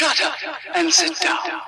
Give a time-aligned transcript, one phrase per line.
[0.00, 0.34] Shut up
[0.76, 1.60] and sit down.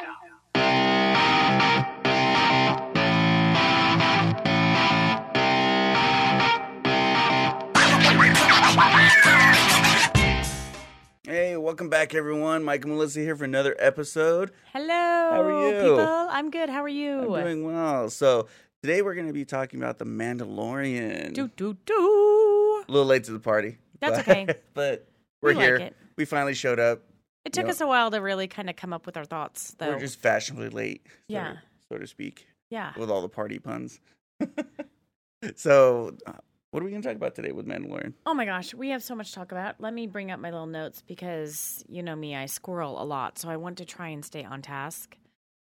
[11.24, 12.64] Hey, welcome back, everyone.
[12.64, 14.50] Mike and Melissa here for another episode.
[14.72, 14.88] Hello.
[14.88, 15.80] How are you?
[15.82, 15.98] People,
[16.30, 16.70] I'm good.
[16.70, 17.34] How are you?
[17.36, 18.08] I'm doing well.
[18.08, 18.48] So
[18.82, 21.34] today we're going to be talking about the Mandalorian.
[21.34, 22.84] do do do.
[22.88, 23.76] A little late to the party.
[24.00, 24.46] That's but- okay.
[24.74, 25.06] but
[25.42, 25.76] we're We like here.
[25.76, 25.96] it.
[26.16, 27.02] We finally showed up.
[27.44, 27.70] It took Yeah.
[27.72, 29.88] us a while to really kind of come up with our thoughts, though.
[29.88, 31.02] We're just fashionably late.
[31.06, 31.56] so- Yeah.
[31.90, 32.92] So to speak, yeah.
[32.96, 34.00] with all the party puns.
[35.56, 36.32] so, uh,
[36.70, 38.14] what are we going to talk about today with Mandalorian?
[38.24, 39.80] Oh my gosh, we have so much to talk about.
[39.80, 43.38] Let me bring up my little notes because you know me, I squirrel a lot,
[43.38, 45.16] so I want to try and stay on task.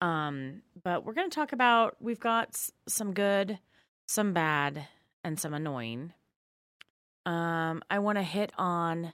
[0.00, 3.58] Um, but we're going to talk about we've got s- some good,
[4.06, 4.86] some bad,
[5.24, 6.12] and some annoying.
[7.26, 9.12] Um, I want to hit on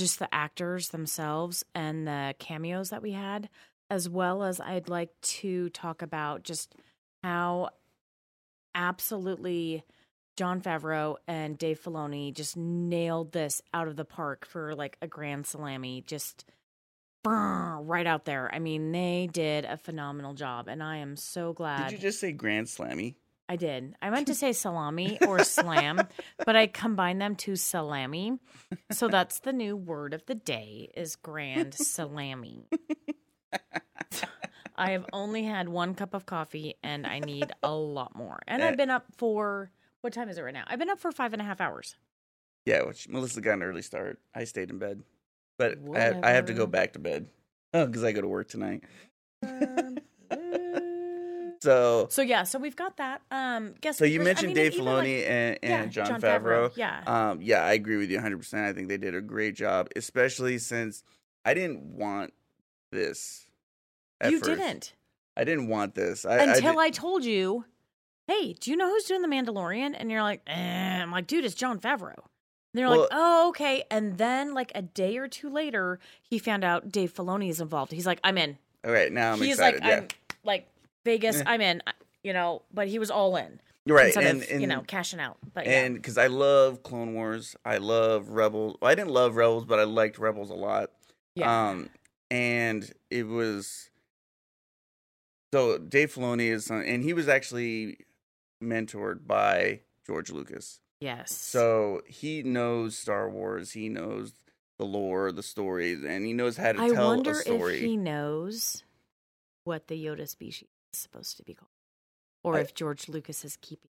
[0.00, 3.48] just the actors themselves and the cameos that we had,
[3.90, 6.74] as well as I'd like to talk about just
[7.22, 7.70] how
[8.74, 9.84] absolutely
[10.36, 15.06] Jon Favreau and Dave Filoni just nailed this out of the park for like a
[15.06, 16.02] grand salami.
[16.06, 16.44] Just
[17.22, 18.50] brr, right out there.
[18.52, 22.20] I mean, they did a phenomenal job, and I am so glad Did you just
[22.20, 23.14] say Grand Slammy?
[23.50, 23.96] I did.
[24.00, 26.00] I meant to say salami or slam,
[26.46, 28.38] but I combined them to salami.
[28.92, 32.68] So that's the new word of the day is grand salami.
[34.76, 38.38] I have only had one cup of coffee and I need a lot more.
[38.46, 38.76] And I've eh.
[38.76, 40.62] been up for what time is it right now?
[40.68, 41.96] I've been up for five and a half hours.
[42.66, 44.20] Yeah, which Melissa got an early start.
[44.32, 45.02] I stayed in bed,
[45.58, 47.26] but I, have- I have to go back to bed.
[47.74, 48.84] Oh, because I go to work tonight.
[51.62, 53.20] So, So yeah, so we've got that.
[53.30, 56.06] Um, guess so you I mentioned mean, Dave even, like- Filoni and, and yeah, John,
[56.06, 56.70] Jon Favreau.
[56.70, 57.02] Favreau, yeah.
[57.30, 58.38] Um, yeah, I agree with you 100.
[58.38, 61.02] percent I think they did a great job, especially since
[61.44, 62.32] I didn't want
[62.92, 63.46] this.
[64.24, 64.44] you first.
[64.44, 64.94] didn't.
[65.36, 67.64] I didn't want this I, until I, I, told you,
[68.26, 71.00] "Hey, do you know who's doing the Mandalorian?" And you're like, eh.
[71.02, 74.72] "I'm like, dude, it's Jon Favreau." And they're Well- like, "Oh, okay." And then, like
[74.74, 77.92] a day or two later, he found out Dave Filoni is involved.
[77.92, 79.80] He's like, "I'm in." All right, now I'm He's excited.
[79.82, 80.08] like, yeah, "I'm
[80.42, 80.66] like
[81.04, 81.38] Vegas.
[81.38, 81.44] Yeah.
[81.46, 81.82] I'm in."
[82.22, 84.06] You know, but he was all in right.
[84.06, 85.38] instead And, of and you know cashing out.
[85.54, 88.76] But and because I love Clone Wars, I love Rebels.
[88.80, 90.90] Well, I didn't love Rebels, but I liked Rebels a lot.
[91.34, 91.68] yeah, yeah.
[91.70, 91.88] Um,
[92.30, 93.88] and it was
[95.52, 97.98] so Dave Filoni is, and he was actually
[98.62, 100.80] mentored by George Lucas.
[101.00, 101.32] yes.
[101.32, 103.72] So he knows Star Wars.
[103.72, 104.32] He knows
[104.78, 107.76] the lore, the stories, and he knows how to I tell a story.
[107.76, 108.82] if he knows
[109.64, 110.68] what the Yoda species
[110.98, 111.70] supposed to be called,
[112.42, 113.88] or I- if George Lucas is keeping.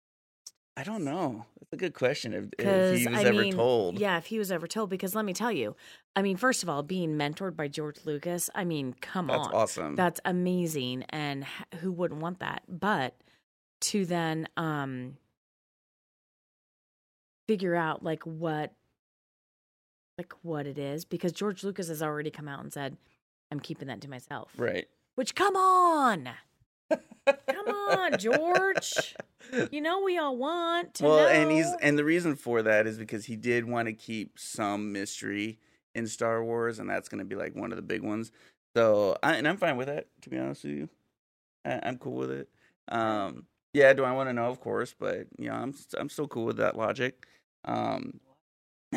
[0.76, 1.46] I don't know.
[1.60, 2.32] That's a good question.
[2.34, 5.14] If, if he was I ever mean, told, yeah, if he was ever told, because
[5.14, 5.76] let me tell you,
[6.16, 9.54] I mean, first of all, being mentored by George Lucas, I mean, come that's on,
[9.54, 9.94] awesome.
[9.94, 11.44] that's amazing, and
[11.80, 12.64] who wouldn't want that?
[12.68, 13.14] But
[13.82, 15.16] to then um
[17.46, 18.72] figure out like what,
[20.18, 22.96] like what it is, because George Lucas has already come out and said,
[23.52, 24.86] "I'm keeping that to myself." right.
[25.14, 26.30] Which, come on,
[27.26, 29.14] come on, George.
[29.70, 31.28] You know we all want to well, know.
[31.28, 34.92] and he's and the reason for that is because he did want to keep some
[34.92, 35.58] mystery
[35.94, 38.32] in Star Wars, and that's going to be like one of the big ones.
[38.76, 40.08] So, I, and I'm fine with that.
[40.22, 40.88] To be honest with you,
[41.64, 42.48] I, I'm cool with it.
[42.88, 44.46] Um, yeah, do I want to know?
[44.46, 47.26] Of course, but you know, I'm I'm still cool with that logic.
[47.64, 48.20] Um,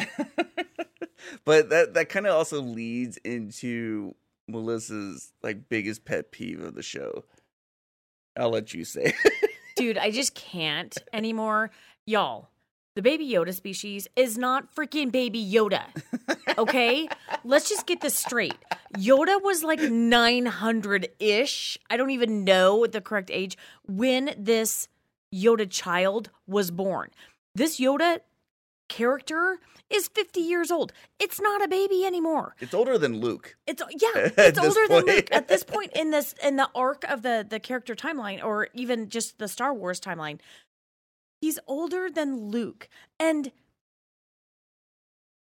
[1.45, 4.15] but that that kind of also leads into
[4.47, 7.23] Melissa's like biggest pet peeve of the show.
[8.37, 9.13] I'll let you say.
[9.75, 11.71] Dude, I just can't anymore.
[12.05, 12.49] Y'all,
[12.95, 15.83] the baby Yoda species is not freaking baby Yoda.
[16.57, 17.07] Okay?
[17.43, 18.57] Let's just get this straight.
[18.97, 21.77] Yoda was like 900 ish.
[21.89, 24.87] I don't even know the correct age when this
[25.33, 27.11] Yoda child was born.
[27.53, 28.21] This Yoda
[28.87, 29.59] character
[29.89, 30.91] is 50 years old.
[31.19, 32.55] It's not a baby anymore.
[32.59, 33.55] it's older than Luke.
[33.65, 35.05] It's yeah, it's older than.
[35.05, 38.67] Luke at this point in this in the arc of the the character timeline, or
[38.73, 40.39] even just the Star Wars timeline.
[41.41, 42.89] He's older than Luke,
[43.19, 43.51] and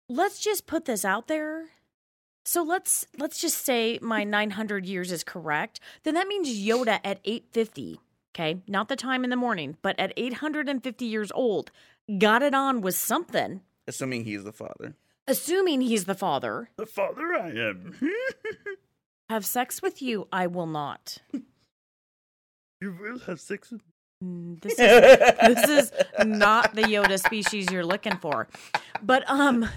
[0.08, 1.66] let's just put this out there.
[2.46, 5.80] So let's let's just say my 900 years is correct.
[6.02, 8.00] Then that means Yoda at 850,
[8.34, 11.70] okay, not the time in the morning, but at 850 years old,
[12.18, 13.60] got it on with something.
[13.86, 14.94] Assuming he's the father.
[15.26, 17.96] Assuming he's the father, The father I am.
[19.30, 21.18] have sex with you, I will not.
[22.80, 23.80] you will have sex with
[24.22, 25.92] Mm, This is this is
[26.24, 28.46] not the Yoda species you're looking for.
[29.02, 29.68] But um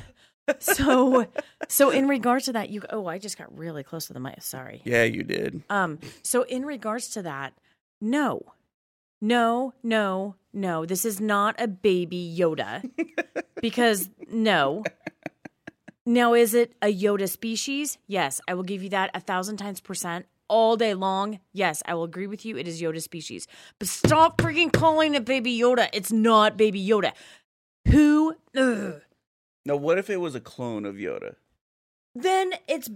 [0.59, 1.25] So,
[1.67, 4.41] so in regards to that, you oh, I just got really close to the mic.
[4.43, 4.81] Sorry.
[4.85, 5.63] Yeah, you did.
[5.69, 7.53] Um, so in regards to that,
[8.01, 8.41] no,
[9.21, 10.85] no, no, no.
[10.85, 12.89] This is not a baby Yoda
[13.61, 14.83] because no.
[16.05, 17.97] Now, is it a Yoda species?
[18.07, 21.39] Yes, I will give you that a thousand times percent all day long.
[21.51, 22.55] Yes, I will agree with you.
[22.57, 23.45] It is Yoda species.
[23.79, 25.89] But stop freaking calling it Baby Yoda.
[25.91, 27.11] It's not Baby Yoda.
[27.89, 28.35] Who?
[28.55, 29.01] Ugh.
[29.65, 31.35] Now, what if it was a clone of Yoda?
[32.15, 32.89] Then it's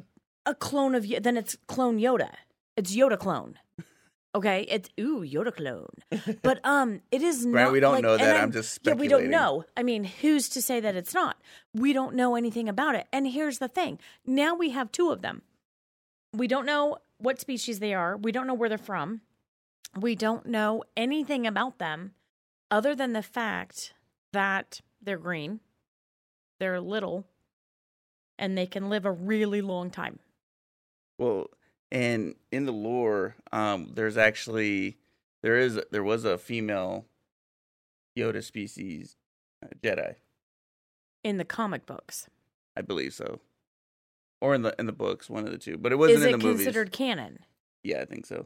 [0.45, 1.05] a clone of.
[1.05, 2.29] Yo- Then it's clone Yoda.
[2.77, 3.57] It's Yoda clone.
[4.33, 5.89] Okay, it's ooh Yoda clone,
[6.41, 7.73] but um, it is not.
[7.73, 8.35] We don't like- know that.
[8.35, 9.65] I'm- I'm just yeah, we don't know.
[9.75, 11.35] I mean, who's to say that it's not?
[11.73, 13.07] We don't know anything about it.
[13.11, 15.41] And here's the thing: now we have two of them.
[16.33, 18.15] We don't know what species they are.
[18.15, 19.19] We don't know where they're from.
[19.99, 22.13] We don't know anything about them,
[22.71, 23.93] other than the fact
[24.31, 25.59] that they're green,
[26.57, 27.27] they're little,
[28.39, 30.19] and they can live a really long time.
[31.17, 31.47] Well,
[31.91, 34.97] and in the lore, um, there's actually
[35.41, 37.05] there is there was a female
[38.17, 39.15] Yoda species
[39.63, 40.15] uh, Jedi,
[41.23, 42.29] in the comic books.
[42.75, 43.39] I believe so,
[44.39, 45.77] or in the in the books, one of the two.
[45.77, 46.65] But it wasn't Is in it the movies.
[46.65, 47.39] considered canon?
[47.83, 48.45] Yeah, I think so.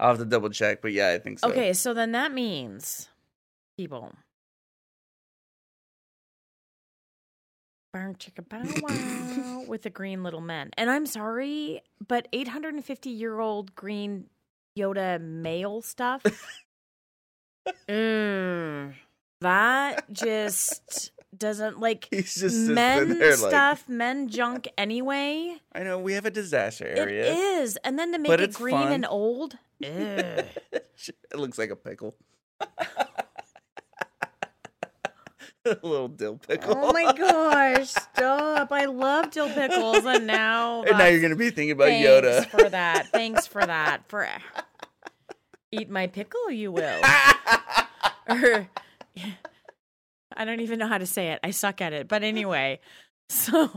[0.00, 1.48] I'll have to double check, but yeah, I think so.
[1.50, 3.08] Okay, so then that means
[3.76, 4.12] people.
[7.92, 10.70] Burn chicka bow wow with the green little men.
[10.76, 14.26] And I'm sorry, but 850 year old green
[14.78, 16.22] Yoda male stuff.
[17.88, 18.92] mm,
[19.40, 25.56] that just doesn't like He's just men there like, stuff, men junk anyway.
[25.72, 27.32] I know we have a disaster area.
[27.32, 27.76] It is.
[27.84, 28.92] And then to make But it green fun.
[28.92, 29.56] and old.
[31.30, 32.16] It looks like a pickle.
[35.68, 36.74] A little dill pickle.
[36.76, 38.72] Oh my gosh, stop.
[38.72, 42.46] I love dill pickles and now and now you're gonna be thinking about thanks Yoda.
[42.46, 43.08] for that.
[43.08, 44.02] Thanks for that.
[44.08, 44.28] For
[45.70, 47.00] eat my pickle, you will.
[48.28, 48.68] or
[50.36, 51.40] I don't even know how to say it.
[51.42, 52.08] I suck at it.
[52.08, 52.80] But anyway,
[53.28, 53.70] so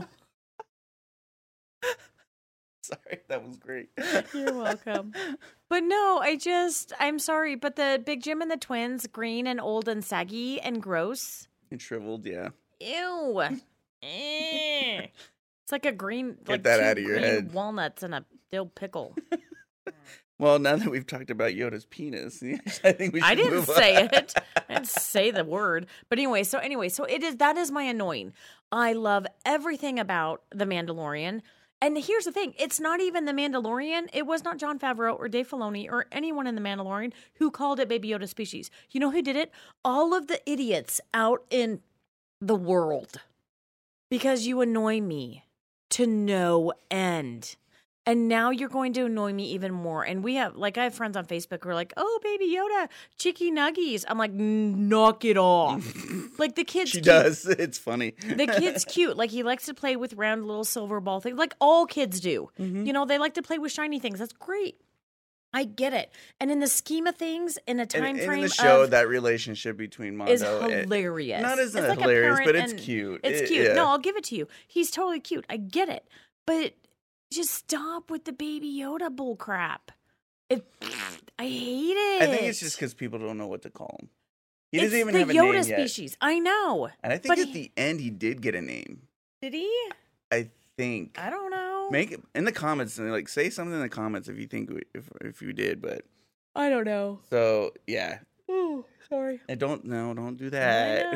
[2.82, 3.90] Sorry, that was great.
[4.34, 5.12] You're welcome.
[5.70, 9.60] But no, I just I'm sorry, but the Big Jim and the twins, green and
[9.60, 11.46] old and saggy and gross.
[11.72, 12.50] And shriveled, yeah.
[12.80, 13.42] Ew.
[14.04, 15.06] Eh.
[15.62, 17.52] It's like a green like that two outta your head.
[17.52, 19.14] walnuts and a dill pickle.
[20.38, 22.42] Well, now that we've talked about Yoda's penis,
[22.84, 24.08] I think we should I didn't say on.
[24.12, 24.34] it.
[24.68, 25.86] I didn't say the word.
[26.08, 28.32] But anyway, so anyway, so it is that is my annoying.
[28.72, 31.42] I love everything about The Mandalorian.
[31.82, 34.08] And here's the thing, it's not even The Mandalorian.
[34.12, 37.80] It was not Jon Favreau or Dave Filoni or anyone in The Mandalorian who called
[37.80, 38.70] it Baby Yoda species.
[38.92, 39.50] You know who did it?
[39.84, 41.80] All of the idiots out in
[42.40, 43.16] the world.
[44.08, 45.44] Because you annoy me
[45.90, 47.56] to no end.
[48.04, 50.02] And now you're going to annoy me even more.
[50.02, 52.88] And we have, like, I have friends on Facebook who are like, oh, baby Yoda,
[53.16, 54.04] chicky nuggies.
[54.08, 55.86] I'm like, knock it off.
[56.38, 57.04] like, the kid's She cute.
[57.04, 57.46] does.
[57.62, 58.14] It's funny.
[58.26, 59.16] The kid's cute.
[59.16, 62.48] Like, he likes to play with round little silver ball things, like all kids do.
[62.58, 62.86] Mm-hmm.
[62.86, 64.18] You know, they like to play with shiny things.
[64.18, 64.80] That's great.
[65.54, 66.10] I get it.
[66.40, 69.06] And in the scheme of things, in a time and frame the show, of, that
[69.06, 71.40] relationship between Mando is and- hilarious.
[71.42, 73.20] Not as It's like hilarious, but it's and- cute.
[73.22, 73.66] It's It- cute.
[73.68, 73.74] yeah.
[73.74, 74.48] No, I'll give it to you.
[74.66, 75.44] He's totally cute.
[75.48, 76.08] I get it.
[76.46, 76.72] But
[77.32, 79.90] just stop with the baby Yoda bull crap.
[80.50, 80.64] It,
[81.38, 82.22] I hate it.
[82.22, 84.08] I think it's just because people don't know what to call him.
[84.70, 86.16] He it's doesn't even the have a Yoda name species.
[86.20, 86.88] I know.
[87.02, 89.02] And I think at he- the end he did get a name.
[89.40, 89.70] Did he?
[90.30, 91.18] I think.
[91.18, 91.88] I don't know.
[91.90, 94.70] Make it in the comments and like say something in the comments if you think
[94.70, 95.82] we, if if you did.
[95.82, 96.02] But
[96.54, 97.20] I don't know.
[97.28, 99.40] so yeah, Oh, sorry.
[99.48, 100.14] I don't know.
[100.14, 101.12] Don't do that.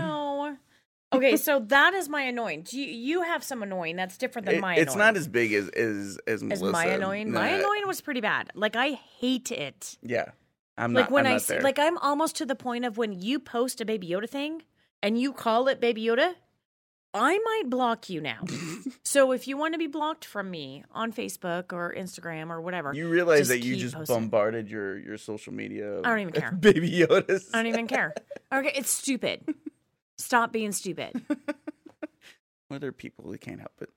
[1.13, 2.67] Okay, so that is my annoying.
[2.71, 5.69] You, you have some annoying that's different than It- my it's not as big as
[5.71, 7.31] as as as my annoying.
[7.33, 8.51] My annoying was pretty bad.
[8.55, 9.97] Like I hate it.
[10.03, 10.31] Yeah,
[10.77, 11.11] I'm like not.
[11.13, 11.63] when I'm I not see, there.
[11.63, 14.63] like I'm almost to the point of when you post a Baby Yoda thing
[15.03, 16.35] and you call it Baby Yoda,
[17.15, 18.41] I might block you now.
[19.05, 22.93] so if you want to be blocked from me on Facebook or Instagram or whatever,
[22.93, 24.17] you realize that you just posting.
[24.17, 26.01] bombarded your your social media.
[26.01, 26.51] I don't even care.
[26.53, 27.45] Baby Yodas.
[27.55, 28.13] I don't even care.
[28.53, 29.55] Okay, it's stupid.
[30.19, 31.23] Stop being stupid.
[32.71, 33.91] Other people who can't help it.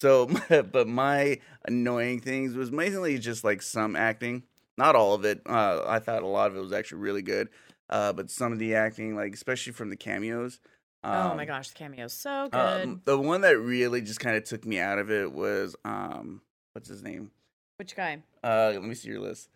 [0.00, 0.28] So,
[0.72, 4.42] but my annoying things was mainly just like some acting,
[4.76, 5.42] not all of it.
[5.46, 7.48] Uh, I thought a lot of it was actually really good,
[7.88, 10.60] uh, but some of the acting, like especially from the cameos.
[11.04, 12.84] oh um, my gosh, the cameo's so good.
[12.84, 16.42] Um, the one that really just kind of took me out of it was um,
[16.72, 17.30] what's his name?
[17.78, 18.22] Which guy?
[18.42, 19.50] Uh, let me see your list.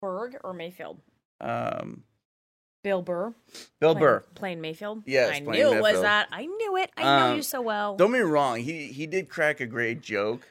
[0.00, 1.00] Berg or Mayfield?
[1.40, 2.04] Um,
[2.82, 3.34] Bill Burr.
[3.80, 4.20] Bill playing- Burr.
[4.34, 5.02] playing Mayfield.
[5.06, 6.28] Yes, I knew it was that.
[6.32, 6.90] I knew it.
[6.96, 7.96] I know Um, you so well.
[7.96, 8.60] Don't get me wrong.
[8.60, 10.48] He he did crack a great joke.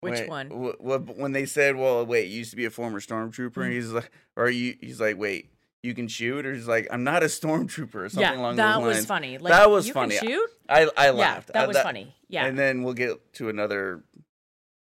[0.00, 0.48] Which when, one?
[0.48, 3.64] w- w- when they said, "Well, wait, you used to be a former stormtrooper," Mm.
[3.66, 5.50] and he's like, or you, he's like, "Wait,
[5.84, 8.78] you can shoot," or he's like, "I'm not a stormtrooper," or something yeah, along that
[8.80, 9.38] those was funny.
[9.38, 10.16] Like, That was you funny.
[10.18, 10.50] Can shoot?
[10.68, 11.52] I I Yeah, laughed.
[11.52, 12.16] that Uh, was funny.
[12.28, 12.46] Yeah.
[12.46, 14.02] And then we'll get to another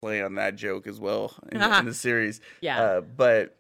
[0.02, 1.80] play on that joke as well in, the- Uh-huh.
[1.82, 2.42] in the series.
[2.62, 2.82] yeah.
[2.82, 3.56] Uh, but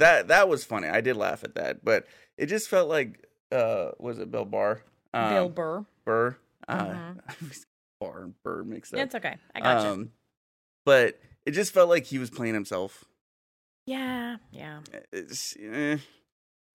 [0.00, 0.88] that that was funny.
[0.88, 2.06] I did laugh at that, but
[2.38, 4.82] it just felt like uh, was it Bill Barr?
[5.14, 5.84] Um, Bill Burr.
[6.04, 6.36] Burr.
[6.68, 7.20] Uh, Mhm.
[7.28, 7.34] I
[8.00, 9.00] Barr and Burr mixed up.
[9.00, 9.36] It's okay.
[9.54, 9.88] I got you.
[9.88, 10.10] Um,
[10.84, 13.04] but it just felt like he was playing himself.
[13.86, 14.36] Yeah.
[14.50, 14.80] Yeah.
[15.12, 15.96] It's, eh.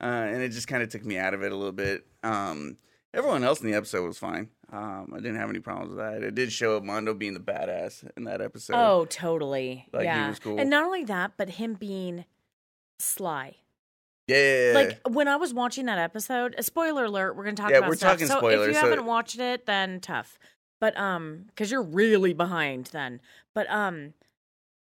[0.01, 2.06] uh, and it just kind of took me out of it a little bit.
[2.24, 2.77] Um,
[3.13, 4.50] everyone else in the episode was fine.
[4.72, 6.24] Um, I didn't have any problems with that.
[6.24, 8.75] It did show Mando being the badass in that episode.
[8.75, 9.86] oh, totally.
[9.91, 10.30] Like, he yeah.
[10.30, 10.60] was cool.
[10.60, 12.25] And not only that, but him being
[12.98, 13.58] sly.
[14.28, 14.72] Yeah.
[14.75, 17.90] Like when I was watching that episode, a spoiler alert, we're gonna talk Yeah, about
[17.90, 18.12] we're stuff.
[18.13, 20.38] talking so if you so- haven't watched it, then tough.
[20.80, 23.20] But um, because you're really behind then.
[23.54, 24.13] But um,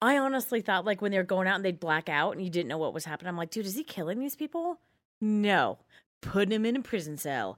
[0.02, 2.50] I honestly thought like when they were going out and they'd black out and you
[2.50, 3.28] didn't know what was happening.
[3.28, 4.80] I'm like, dude, is he killing these people?
[5.20, 5.78] No,
[6.22, 7.56] putting him in a prison cell.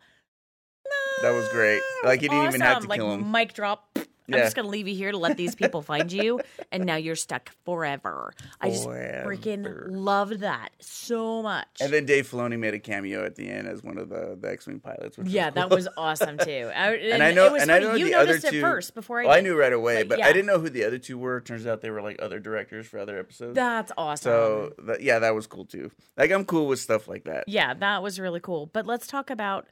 [1.22, 1.80] That was great.
[2.04, 2.88] Like, he didn't even have to Awesome.
[2.88, 3.32] like, kill him.
[3.32, 3.98] Mic drop.
[4.32, 6.40] I'm just gonna leave you here to let these people find you,
[6.72, 8.32] and now you're stuck forever.
[8.60, 11.66] I just freaking loved that so much.
[11.80, 14.50] And then Dave Filoni made a cameo at the end as one of the, the
[14.50, 15.16] X-wing pilots.
[15.18, 16.70] Which Yeah, was that was awesome too.
[16.74, 18.94] I, and, I know- it and I know you the other noticed it two- first
[18.94, 19.24] before I.
[19.24, 20.26] Well, I knew right away, But but yeah.
[20.26, 21.40] I didn't know who the other two were.
[21.40, 23.54] Turns out they were like other directors for other episodes.
[23.54, 24.24] That's awesome.
[24.30, 25.90] so that, yeah, that was cool too.
[26.16, 27.44] Like I'm cool with stuff like that.
[27.48, 28.66] yeah, that was really cool.
[28.66, 29.66] But let's talk about,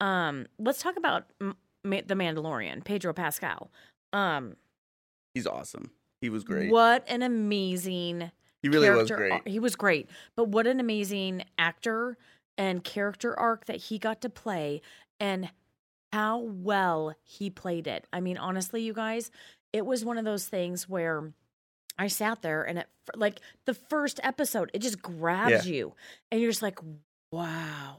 [0.00, 3.70] um, let's talk about M- Ma- the Mandalorian, Pedro Pascal.
[4.12, 4.56] Um,
[5.34, 5.90] He's awesome.
[6.20, 6.70] He was great.
[6.70, 8.30] what an amazing
[8.62, 9.32] he really was great.
[9.32, 10.08] ar- He was great.
[10.34, 12.16] But what an amazing actor
[12.56, 14.82] and character arc that he got to play
[15.20, 15.48] and
[16.12, 18.06] how well he played it.
[18.12, 19.30] I mean, honestly, you guys,
[19.72, 21.32] it was one of those things where
[21.98, 25.94] I sat there and it like the first episode, it just grabs you
[26.32, 26.78] and you're just like,
[27.30, 27.98] wow.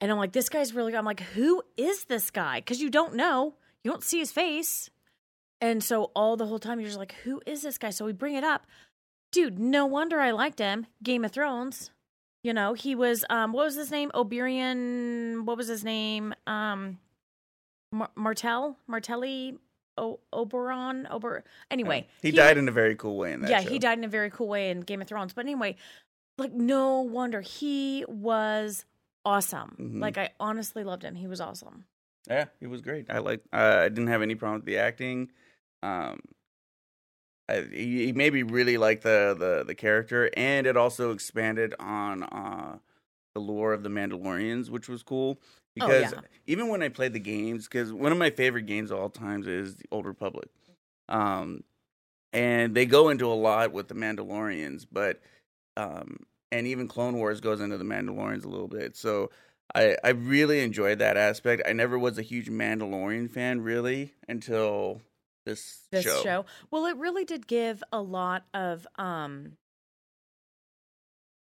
[0.00, 0.94] And I'm like, this guy's really.
[0.96, 2.60] I'm like, who is this guy?
[2.60, 3.54] Because you don't know.
[3.82, 4.90] You don't see his face.
[5.60, 7.90] And so all the whole time you're just like, who is this guy?
[7.90, 8.66] So we bring it up.
[9.32, 10.86] Dude, no wonder I liked him.
[11.02, 11.90] Game of Thrones.
[12.42, 14.10] You know, he was um what was his name?
[14.14, 16.34] Oberyn what was his name?
[16.46, 16.98] Um
[17.92, 18.76] Mar- Martell?
[18.86, 19.58] Martelli
[19.96, 21.06] o- Oberon?
[21.10, 23.50] Ober Anyway, he, died in a very cool way in that.
[23.50, 23.70] yeah, show.
[23.70, 25.32] he died in a very cool way in Game of Thrones.
[25.32, 25.76] But anyway,
[26.38, 28.84] like no wonder he was
[29.24, 29.76] awesome.
[29.80, 30.00] Mhm.
[30.00, 31.14] Like I honestly loved him.
[31.14, 31.86] He was awesome.
[32.28, 33.06] Yeah, he was great.
[33.08, 33.40] I like.
[33.52, 35.30] Uh, I didn't have any problem with the acting.
[35.82, 36.20] Um,
[37.48, 41.74] I, he, he made me really like the, the the character, and it also expanded
[41.78, 42.78] on uh
[43.34, 45.40] the lore of the Mandalorians, which was cool.
[45.80, 46.20] Oh, Because yeah.
[46.46, 49.46] even when I played the games, because one of my favorite games of all times
[49.46, 50.48] is the Old Republic,
[51.08, 51.62] um,
[52.32, 55.20] and they go into a lot with the Mandalorians, but
[55.76, 56.18] um,
[56.52, 58.96] and even Clone Wars goes into the Mandalorians a little bit.
[58.96, 59.30] So
[59.74, 61.62] I I really enjoyed that aspect.
[61.66, 65.02] I never was a huge Mandalorian fan really until
[65.46, 66.22] this, this show.
[66.22, 66.44] show.
[66.70, 69.52] Well, it really did give a lot of um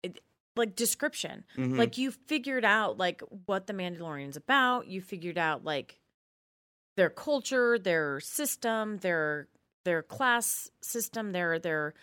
[0.02, 0.21] it,
[0.57, 1.45] like description.
[1.57, 1.78] Mhm.
[1.78, 4.88] Like you figured out like what the Mandalorian's about.
[4.88, 6.00] You figured out like
[6.97, 9.47] their culture, their system, their
[9.85, 11.95] their class system, their their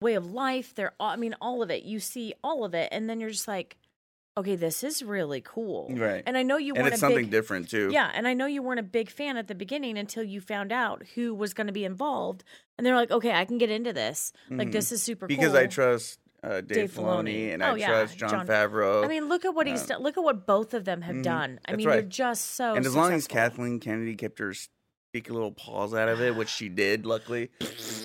[0.00, 1.84] way of life, their I mean all of it.
[1.84, 3.76] You see all of it and then you're just like
[4.36, 5.88] okay, this is really cool.
[5.96, 7.90] right, And I know you and weren't it's a something big, different too.
[7.92, 10.72] yeah, and I know you weren't a big fan at the beginning until you found
[10.72, 12.44] out who was going to be involved,
[12.78, 14.32] and they're like, "Okay, I can get into this.
[14.50, 14.72] Like, Mhm.
[14.72, 16.96] this is super because cool." I trust uh, Dave, Dave Filoni,
[17.46, 17.54] Filoni.
[17.54, 19.04] and Oh, I yeah, trust Jon, Jon- Favreau.
[19.04, 20.02] I mean, look at what he's Um, done.
[20.02, 21.60] Look at what both of them have mhm, done.
[21.66, 22.74] I that's mean, they're just so.
[22.74, 23.28] and as long as.
[23.28, 27.50] Kathleen Kennedy kept her sticky little paws out of it, which she did, luckily.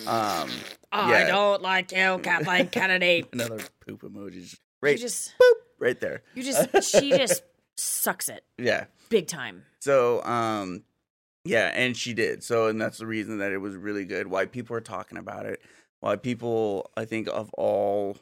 [0.06, 0.48] Um,
[0.92, 1.26] I yeah.
[1.28, 3.24] don't like you, Kathleen Kennedy.
[3.32, 5.34] another poop emoji, right, just,
[5.78, 6.22] right there.
[6.34, 7.42] you just, she just
[7.76, 8.86] sucks it Yeah.
[9.08, 9.62] big time.
[9.80, 10.82] So, um,
[11.44, 12.42] yeah, and she did.
[12.42, 14.26] So, and that's the reason that it was really good.
[14.26, 15.62] Why people are talking about it.
[16.00, 18.16] Why people, I think, of all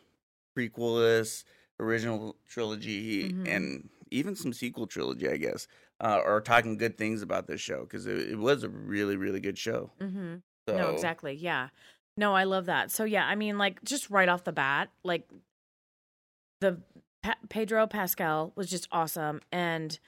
[0.57, 1.45] prequelists,
[1.81, 3.49] original trilogy, Mhm.
[3.49, 5.67] and even some sequel trilogy, I guess,
[6.01, 9.41] uh, are talking good things about this show because it, it was a really, really
[9.41, 9.91] good show.
[10.01, 10.37] Mm-hmm.
[10.69, 11.35] So, No, exactly.
[11.35, 11.69] Yeah.
[12.17, 12.91] No, I love that.
[12.91, 15.29] So yeah, I mean, like just right off the bat, like
[16.61, 16.81] the
[17.27, 19.99] pa- Pedro Pascal was just awesome, and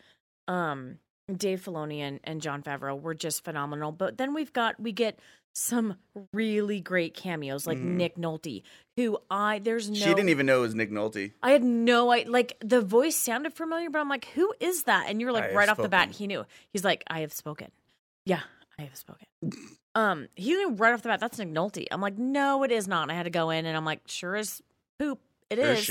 [0.46, 0.98] um,
[1.34, 3.92] Dave Filoni and, and Jon Favreau were just phenomenal.
[3.92, 5.18] But then we've got we get
[5.54, 5.96] some
[6.32, 8.62] really great cameos, like Nick Nolte,
[8.96, 9.96] who I there's no.
[9.96, 11.32] She didn't even know it was Nick Nolte.
[11.42, 12.30] I had no idea.
[12.30, 15.06] Like the voice sounded familiar, but I'm like, who is that?
[15.08, 16.44] And you're like, have right off the bat, he knew.
[16.72, 17.70] He's like, I have spoken.
[18.24, 18.40] Yeah,
[18.78, 19.26] I have spoken.
[19.94, 21.86] um, he knew right off the bat that's Nick Nolte.
[21.90, 23.02] I'm like, no, it is not.
[23.02, 24.62] And I had to go in, and I'm like, sure as
[24.98, 25.18] poop,
[25.50, 25.88] it is.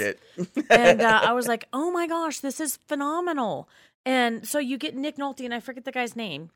[0.70, 3.68] and uh, I was like, oh my gosh, this is phenomenal.
[4.06, 6.52] And so you get Nick Nolte, and I forget the guy's name,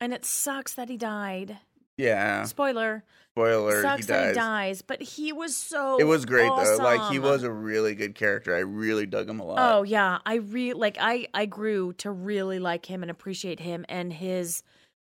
[0.00, 1.58] and it sucks that he died.
[1.96, 2.44] yeah.
[2.44, 3.04] Spoiler.
[3.36, 3.82] Spoiler.
[3.82, 4.80] sucks he that he dies.
[4.80, 5.98] but he was so.
[5.98, 6.76] It was great though.
[6.80, 8.54] Like he was a really good character.
[8.54, 9.58] I really dug him a lot.
[9.58, 13.84] Oh yeah, I re like I I grew to really like him and appreciate him
[13.88, 14.62] and his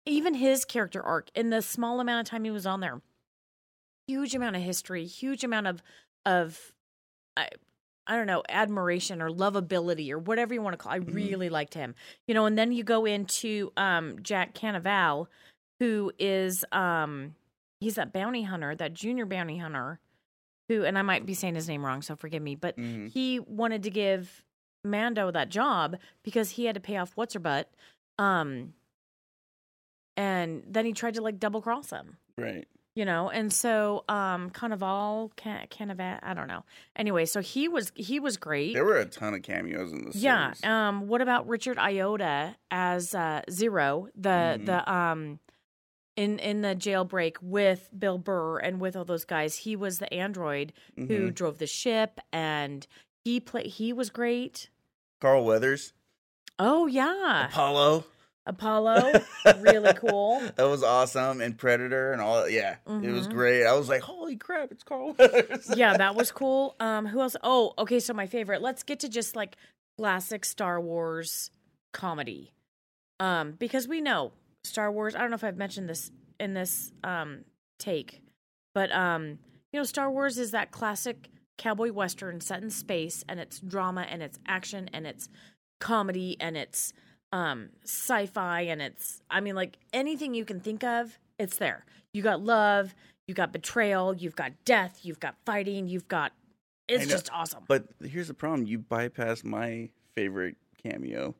[0.05, 3.01] even his character arc in the small amount of time he was on there.
[4.07, 5.81] Huge amount of history, huge amount of
[6.23, 6.73] of
[7.37, 7.49] I
[8.07, 10.91] I don't know, admiration or lovability or whatever you want to call.
[10.91, 10.95] It.
[10.95, 11.95] I really liked him.
[12.27, 15.27] You know, and then you go into um Jack Cannavale
[15.79, 17.35] who is um
[17.79, 19.99] he's that bounty hunter, that junior bounty hunter
[20.69, 23.11] who and I might be saying his name wrong, so forgive me, but Mhm.
[23.11, 24.43] he wanted to give
[24.83, 27.69] Mando that job because he had to pay off what's her butt.
[28.17, 28.73] Um
[30.17, 32.67] and then he tried to like double cross him, Right.
[32.95, 33.29] You know.
[33.29, 36.63] And so um Carnival can Canavat, I don't know.
[36.95, 38.73] Anyway, so he was he was great.
[38.73, 40.15] There were a ton of cameos in this.
[40.15, 40.53] Yeah.
[40.53, 40.63] series.
[40.65, 44.29] Um what about Richard Ayoade as uh Zero, the
[44.59, 44.65] Mhm.
[44.65, 45.39] the um
[46.17, 49.55] in in the jailbreak with Bill Burr and with all those guys.
[49.59, 51.33] He was the android who Mhm.
[51.33, 52.85] drove the ship and
[53.23, 54.69] he play he was great.
[55.21, 55.93] Carl Weathers,
[56.59, 57.45] Oh yeah.
[57.47, 58.03] Apollo.
[58.45, 59.21] Apollo,
[59.59, 60.41] really cool.
[60.55, 62.49] That was awesome, and Predator and all.
[62.49, 63.31] Yeah, it was Mhm.
[63.31, 63.65] great.
[63.65, 66.75] I was like, "Holy crap, it's Carl Weathers!" Yeah, that was cool.
[66.79, 67.35] Um who else?
[67.43, 68.61] Oh, okay, so my favorite.
[68.61, 69.55] Let's get to just like
[69.97, 71.51] classic Star Wars
[71.93, 72.51] comedy.
[73.19, 74.31] Um because we know
[74.63, 77.45] Star Wars, I don't know if I've mentioned this in this um
[77.79, 78.21] take,
[78.73, 79.37] but um
[79.71, 84.01] you know Star Wars is that classic cowboy western set in space and it's drama
[84.09, 85.29] and it's action and it's
[85.79, 86.91] comedy and it's
[87.31, 91.85] um sci-fi and it's I mean like anything you can think of, it's there.
[92.13, 92.93] You got love,
[93.27, 96.33] you got betrayal, you've got death, you've got fighting, you've got
[96.87, 97.11] it's know.
[97.11, 97.63] just awesome.
[97.67, 101.35] But here's the problem: you bypassed my favorite cameo,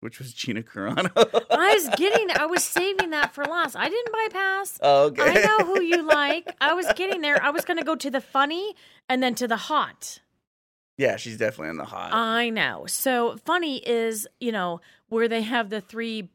[0.00, 1.10] which was Gina Carano.
[1.50, 3.76] I was getting I was saving that for last.
[3.76, 4.78] I didn't bypass.
[4.82, 5.22] oh, okay.
[5.22, 6.54] I know who you like.
[6.60, 7.42] I was getting there.
[7.42, 8.74] I was going to go to the funny
[9.08, 10.20] and then to the hot.
[10.96, 12.10] Yeah, she's definitely in the hot.
[12.12, 12.84] I know.
[12.86, 16.28] So funny is, you know, where they have the three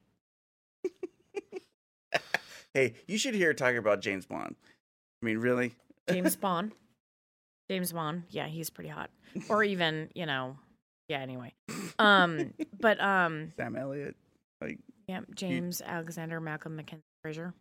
[2.74, 4.56] hey, you should hear her talking about James Bond.
[5.22, 5.74] I mean, really?
[6.10, 6.72] James Bond.
[7.69, 8.24] James Bond.
[8.30, 9.12] Yeah, he's pretty hot.
[9.48, 10.58] Or even, you know,
[11.08, 11.54] yeah, anyway.
[11.98, 14.15] Um, but um Sam Elliott.
[14.62, 17.54] Like, yeah, James Alexander Malcolm Mackenzie Fraser.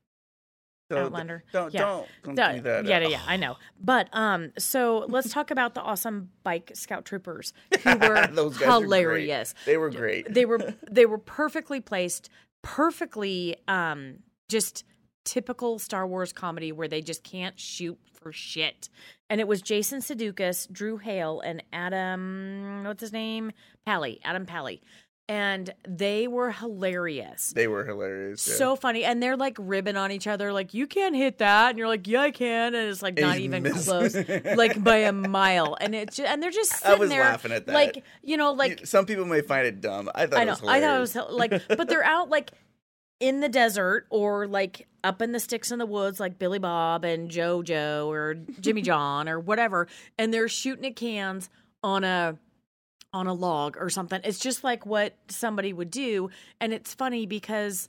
[0.91, 1.45] Don't, Outlander.
[1.53, 1.81] Don't Yeah.
[2.25, 2.85] don't don't do that.
[2.87, 3.57] yeah, yeah, yeah, I know.
[3.81, 7.53] But um, so let's talk about the awesome bike scout troopers
[7.85, 8.83] who were Those guys are great.
[8.85, 9.55] hilarious.
[9.67, 10.33] They were great.
[10.33, 12.31] They were they were perfectly placed,
[12.63, 14.85] perfectly um, just
[15.25, 18.89] typical Star Wars comedy where they just can't shoot for shit.
[19.29, 23.53] And it was Jason Sudeikis, Drew Hale, and Adam what's his name?
[23.85, 24.81] Pally, Adam Pally.
[25.31, 27.53] And they were hilarious.
[27.55, 28.49] They were hilarious.
[28.49, 28.55] yeah.
[28.55, 31.79] So funny, and they're like ribbing on each other, like you can't hit that, and
[31.79, 33.83] you're like, yeah, I can, and it's like And not even missing.
[33.85, 34.15] close,
[34.57, 37.53] like by a mile, and it's just, and they're just I sitting was there, laughing
[37.53, 37.75] at that.
[37.75, 40.11] like you know, like some people may find it dumb.
[40.15, 42.53] I thought I it know, was I thought it was like, but they're out like
[43.21, 47.05] in the desert or like up in the sticks in the woods, like Billy Bob
[47.05, 51.51] and JoJo or Jimmy John or whatever, and they're shooting at cans
[51.83, 52.39] on a
[53.13, 54.21] on a log or something.
[54.25, 57.89] It's just like what somebody would do, and it's funny because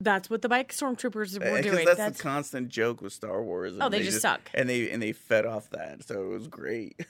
[0.00, 1.84] that's what the bike stormtroopers uh, were doing.
[1.84, 3.74] that's, That's, the constant joke with Star Wars.
[3.80, 4.50] Oh, and they just suck.
[4.54, 6.98] and they and they fed off that, so it was great.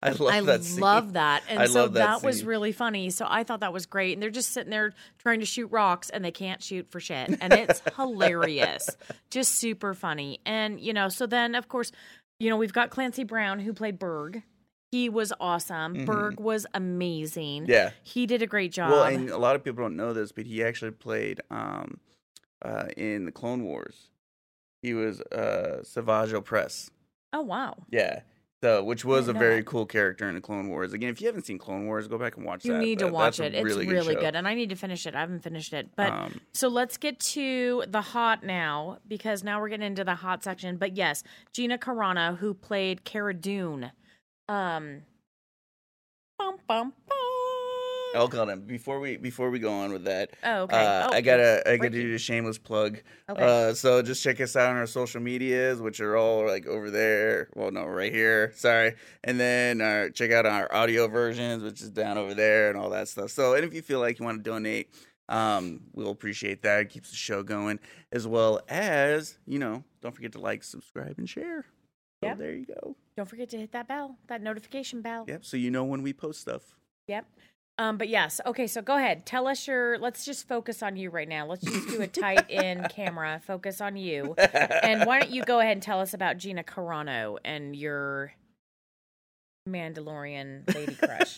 [0.00, 0.62] I love I that.
[0.62, 0.80] scene.
[0.80, 1.42] love that.
[1.48, 3.10] And I so love that was really funny.
[3.10, 4.12] So I thought that was great.
[4.12, 7.36] And they're just sitting there trying to shoot rocks and they can't shoot for shit.
[7.40, 8.90] And it's hilarious.
[9.30, 10.38] Just super funny.
[10.46, 11.90] And, you know, so then, of course,
[12.38, 14.44] you know, we've got Clancy Brown who played Burg.
[14.90, 15.94] He was awesome.
[15.94, 16.06] Mhm.
[16.06, 17.66] Burg was amazing.
[17.68, 17.90] Yeah.
[18.02, 18.90] He did a great job.
[18.90, 22.00] Well, and a lot of people don't know this, but he actually played um,
[22.62, 24.10] uh, in the Clone Wars.
[24.82, 26.90] He was uh, Savage Opress.
[27.32, 27.76] oh, wow.
[27.90, 28.20] Yeah.
[28.62, 29.66] So, which was a very that.
[29.66, 30.92] cool character in the Clone Wars.
[30.92, 32.80] Again, if you haven't seen Clone Wars, go back and watch You that.
[32.80, 33.54] need to watch it.
[33.54, 34.20] It's really really, show.
[34.20, 34.34] good.
[34.34, 35.14] And I need to finish it.
[35.14, 35.90] I haven't finished it.
[35.94, 40.16] But Um, So let's get to the hot now because now we're getting into the
[40.16, 40.76] hot section.
[40.76, 41.22] But yes,
[41.52, 43.92] Gina Carano, who played Cara Dune.
[44.48, 45.02] Um,
[46.38, 47.18] bum, bum, bum.
[48.14, 50.30] I'll call them before we before we go on with that.
[50.42, 50.76] Oh, okay.
[50.82, 53.02] Uh, Oh, I gotta I gotta do a shameless plug.
[53.28, 53.42] Okay.
[53.68, 56.90] Uh, so just check us out on our social medias, which are all like over
[56.90, 57.50] there.
[57.54, 58.52] Well, no, right here.
[58.56, 58.94] Sorry.
[59.24, 62.88] And then uh, check out our audio versions, which is down over there, and all
[62.90, 63.30] that stuff.
[63.30, 64.94] So, and if you feel like you want to donate,
[65.28, 66.80] um, we'll appreciate that.
[66.80, 67.78] It keeps the show going,
[68.10, 71.66] as well as you know, don't forget to like, subscribe, and share.
[72.22, 72.34] So Yeah.
[72.34, 72.96] there you go.
[73.16, 75.24] Don't forget to hit that bell, that notification bell.
[75.28, 75.44] Yep.
[75.44, 76.76] So you know when we post stuff.
[77.08, 77.26] Yep.
[77.80, 79.24] Um, but yes, okay, so go ahead.
[79.24, 81.46] Tell us your let's just focus on you right now.
[81.46, 84.34] Let's just do a tight in camera, focus on you.
[84.36, 88.32] And why don't you go ahead and tell us about Gina Carano and your
[89.68, 91.36] Mandalorian lady crush?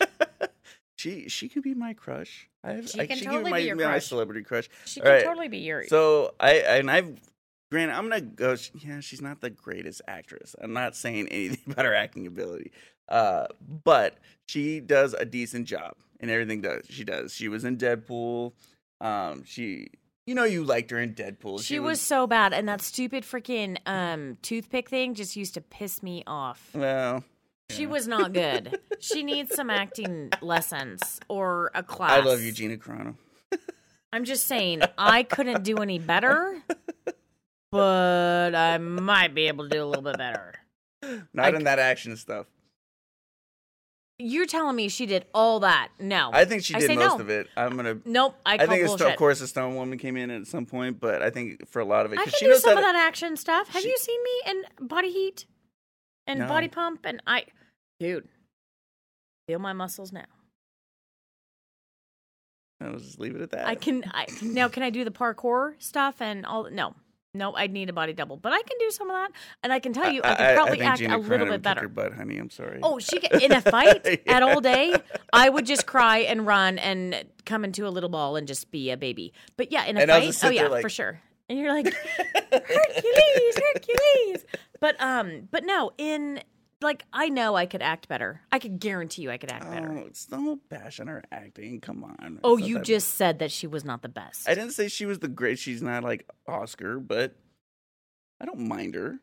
[0.96, 2.48] she she could be my crush.
[2.64, 4.06] I, She I, can she totally be my, your my crush.
[4.06, 4.68] celebrity crush.
[4.86, 5.24] She All can right.
[5.24, 7.20] totally be your So I and I've
[7.70, 8.56] granted I'm gonna go.
[8.74, 10.54] Yeah, she's not the greatest actress.
[10.60, 12.72] I'm not saying anything about her acting ability,
[13.08, 13.46] uh,
[13.84, 17.32] but she does a decent job in everything does she does.
[17.34, 18.52] She was in Deadpool.
[19.00, 19.88] Um, she
[20.26, 21.62] you know you liked her in Deadpool.
[21.64, 26.02] She was so bad, and that stupid freaking um, toothpick thing just used to piss
[26.02, 26.70] me off.
[26.74, 27.24] well.
[27.70, 28.80] She was not good.
[28.98, 32.10] she needs some acting lessons or a class.
[32.10, 33.14] I love you Gina Carano.
[34.12, 36.60] I'm just saying, I couldn't do any better,
[37.72, 40.54] but I might be able to do a little bit better.
[41.32, 42.46] Not I- in that action stuff.
[44.22, 45.88] You're telling me she did all that?
[45.98, 46.28] No.
[46.30, 47.20] I think she did most no.
[47.20, 47.48] of it.
[47.56, 48.00] I'm gonna.
[48.04, 48.36] Nope.
[48.44, 51.22] I I, think it's of course the Stone Woman came in at some point, but
[51.22, 52.96] I think for a lot of it, I can she do knows some of that
[52.96, 53.68] action stuff.
[53.68, 55.46] Have she- you seen me in Body Heat
[56.26, 56.48] and No.
[56.48, 57.06] Body Pump?
[57.06, 57.46] And I,
[57.98, 58.28] dude,
[59.48, 60.26] feel my muscles now.
[62.82, 63.66] I'll just leave it at that.
[63.66, 64.04] I can.
[64.12, 66.70] I now can I do the parkour stuff and all?
[66.70, 66.94] No,
[67.32, 69.30] no, I'd need a body double, but I can do some of that,
[69.62, 71.62] and I can tell you, I, can probably think act Gina a little Carano bit
[71.62, 71.88] better.
[71.88, 72.38] Butt, honey.
[72.38, 72.80] I'm sorry.
[72.82, 74.94] Oh, she in a fight at all day.
[75.32, 78.90] I would just cry and run and come into a little ball and just be
[78.90, 79.32] a baby.
[79.56, 81.20] But yeah, in a And fight, oh yeah, like- for sure.
[81.48, 81.86] And you're like
[82.52, 84.44] Hercules, Hercules.
[84.80, 86.40] But um, but no, in
[86.82, 88.40] like I know I could act better.
[88.50, 89.90] I could guarantee you I could act better.
[89.92, 90.28] Oh, it's
[90.68, 91.80] bash on her acting.
[91.80, 92.40] Come on.
[92.42, 94.48] Oh, you just said that she was not the best.
[94.48, 95.58] I didn't say she was the great.
[95.58, 97.36] She's not like Oscar, but
[98.40, 99.12] I don't mind her.
[99.12, 99.20] Of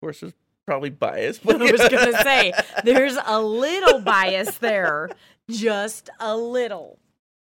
[0.00, 0.34] course, it's
[0.66, 1.44] probably biased.
[1.44, 2.52] But I was gonna say
[2.84, 5.10] there's a little bias there,
[5.50, 6.98] just a little.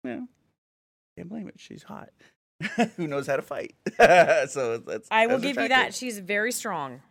[0.04, 0.22] Yeah.
[1.18, 1.56] Can't blame it.
[1.58, 2.10] She's hot.
[2.98, 3.74] Who knows how to fight?
[4.50, 5.08] so that's.
[5.12, 5.94] I will give you that.
[5.94, 7.02] She's very strong.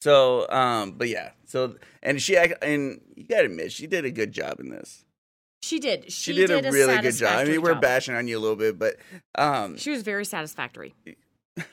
[0.00, 1.30] So, um, but yeah.
[1.46, 5.04] So, and she and you gotta admit she did a good job in this.
[5.62, 6.04] She did.
[6.10, 7.38] She, She, did, a really good job.
[7.38, 7.82] I mean, we're job.
[7.82, 8.96] bashing on you a little bit, but
[9.34, 10.94] um, She was very satisfactory.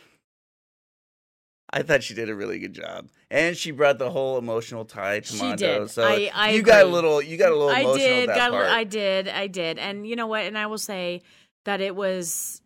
[1.71, 5.19] I thought she did a really good job, and she brought the whole emotional tie
[5.19, 5.79] to She Mando.
[5.81, 5.89] did.
[5.91, 8.29] So I- I you got a little, you got a little I emotional did.
[8.29, 8.51] that Got.
[8.51, 8.67] part.
[8.69, 9.27] I did.
[9.27, 9.77] I did.
[9.77, 10.43] And you know what?
[10.45, 11.21] And I will say
[11.65, 12.61] that it was.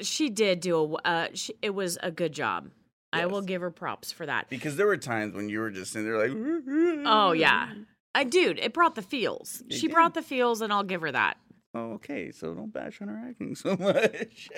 [0.00, 1.08] She did do a.
[1.08, 2.68] Uh, she, it was a good job.
[3.14, 4.48] I will give her props for that.
[4.50, 7.72] because there were times when you were just sitting there like, Oh yeah,
[8.14, 8.58] I dude.
[8.58, 9.62] It brought the feels.
[9.68, 9.94] It She did.
[9.94, 11.36] brought the feels, and I'll give her that.
[11.74, 14.48] Oh, okay, so don't bash on her acting so much.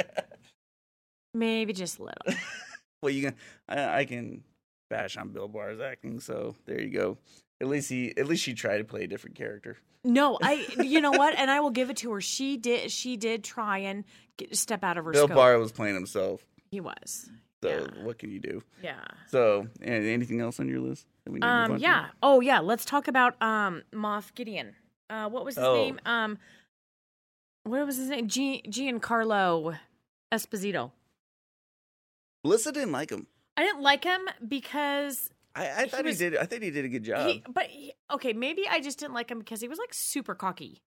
[1.34, 2.40] Maybe just a little.
[3.02, 3.34] well, you can,
[3.68, 4.42] I, I can
[4.90, 7.18] bash on Bill Barr's acting, so there you go.
[7.60, 9.78] At least he, at least she tried to play a different character.
[10.04, 10.66] No, I.
[10.82, 11.34] You know what?
[11.36, 12.20] And I will give it to her.
[12.20, 12.90] She did.
[12.92, 14.04] She did try and
[14.36, 15.34] get, step out of her Bill scope.
[15.36, 17.28] Barr was playing himself, He was.
[17.68, 18.04] So Yeah.
[18.04, 18.62] what can you do?
[18.82, 19.04] Yeah.
[19.28, 21.06] So, anything else on your list?
[21.24, 21.72] that we need Um.
[21.72, 21.82] on to?
[21.82, 22.08] Yeah.
[22.22, 22.60] Oh yeah.
[22.60, 24.74] Let's talk about um Moff Gideon.
[25.10, 25.74] Uh, what was his Oh.
[25.74, 26.00] name?
[26.04, 26.38] Um,
[27.64, 28.28] what was his name?
[28.28, 29.78] G- Giancarlo
[30.32, 30.92] Esposito.
[32.44, 33.26] Melissa didn't like him.
[33.56, 36.36] I didn't like him because I, I thought he, was- did.
[36.36, 37.28] I think he did a good job.
[37.28, 37.42] he.
[37.48, 40.82] But he, okay, maybe I just didn't like him because he was like super cocky.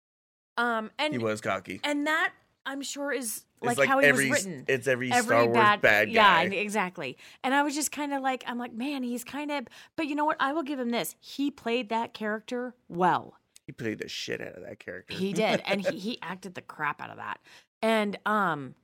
[0.58, 1.80] Um, and he was cocky.
[1.84, 2.34] and that
[2.68, 4.66] I'm sure is It's like, how he every, was written.
[4.68, 6.54] It's every, every Star Wars bad, bad, yeah guy.
[6.56, 10.06] exactly and i was just kind of like i'm like man he's kind of but
[10.08, 13.34] you know what i will give him this he played that character well
[13.66, 15.14] He played the shit out of that character.
[15.16, 17.40] he did and he, he acted the crap out of that
[17.82, 18.76] and um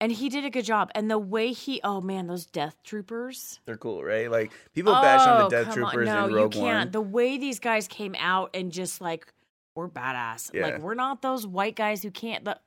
[0.00, 3.60] and he did a good job and the way he oh man those death troopers
[3.64, 4.30] They're cool, right?
[4.30, 5.90] Like people bash on Oh, the Death come on.
[5.92, 6.90] Troopers no in Rogue you can't One.
[6.92, 9.32] the way these guys came out and just like
[9.74, 10.62] we're badass Yeah.
[10.66, 12.58] like we're not those white guys who can't the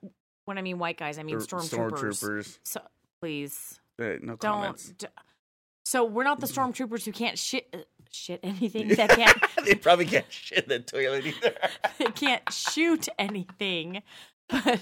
[0.50, 2.58] when i mean white guys i mean stormtroopers Stormtroopers.
[2.66, 2.82] so
[3.22, 4.40] please Uh, no don't.
[4.40, 4.90] comments.
[4.98, 5.08] d-
[5.86, 7.78] so we're not the stormtroopers who can't shit uh,
[8.12, 11.54] shit anything that can't they probably can't shit the toilet either.
[12.00, 14.02] they can't shoot anything.
[14.50, 14.82] But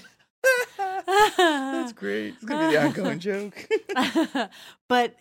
[1.36, 2.34] That's great.
[2.34, 3.68] It's gonna be the ongoing joke.
[4.88, 5.14] but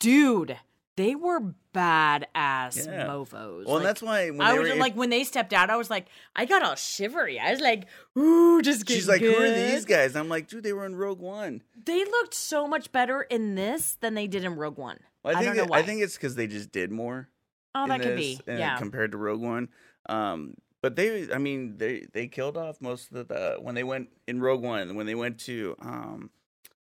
[0.00, 0.56] dude,
[0.96, 1.40] they were
[1.74, 3.06] badass Yeah.
[3.06, 3.66] mofos.
[3.66, 5.76] Well, and that's why when I they was were, like when they stepped out, I
[5.76, 7.38] was like, I got all shivery.
[7.38, 7.86] I was like,
[8.18, 10.16] ooh, just she's like, who are these guys?
[10.16, 11.62] I'm like, dude, they were in Rogue One.
[11.84, 14.98] They looked so much better in this than they did in Rogue One.
[15.22, 15.78] Well, I I think don't know it- why.
[15.78, 17.28] I think it's because they just did more.
[17.74, 18.40] Oh, that could be.
[18.48, 18.78] uh, Yeah.
[18.78, 19.68] compared to Rogue One.
[20.08, 24.08] Um, but they, I mean, they they killed off most of the when they went
[24.26, 26.30] in Rogue One when they went to um,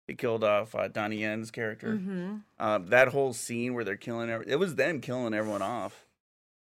[0.09, 1.92] they killed off uh, Donnie Yen's character.
[1.97, 6.07] hmm Um, that whole scene where they're killing every, it was them killing everyone off.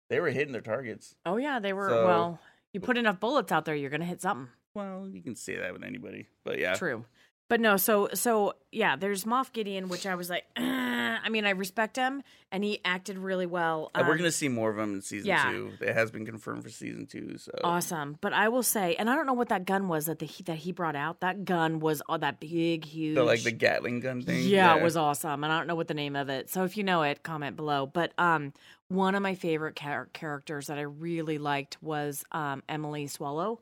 [0.09, 1.15] They were hitting their targets.
[1.25, 1.87] Oh yeah, they were.
[1.87, 2.39] So- well,
[2.73, 4.49] you put enough bullets out there, you're gonna hit something.
[4.73, 7.05] Well, you can say that with anybody, but yeah, True.
[7.49, 11.49] But no, so so yeah, there's Moff Gideon, which I was like, I mean, I
[11.49, 13.89] respect him, and he acted really well.
[13.95, 15.49] Uh, we're Um, gonna see more of him in season yeah.
[15.51, 15.71] two.
[15.81, 17.37] It has been confirmed for season two.
[17.39, 18.17] So awesome.
[18.21, 20.57] But I will say, and I don't know what that gun was that the that
[20.57, 21.21] he brought out.
[21.21, 23.15] That gun was oh, that big, huge.
[23.17, 24.47] So like the Gatling gun thing.
[24.47, 26.51] Yeah, it was awesome, and I don't know what the name of it.
[26.51, 27.87] So if you know it, comment below.
[27.87, 28.53] But um,
[28.89, 33.59] one of my favorite char- characters that I really liked was um Emily Swallow.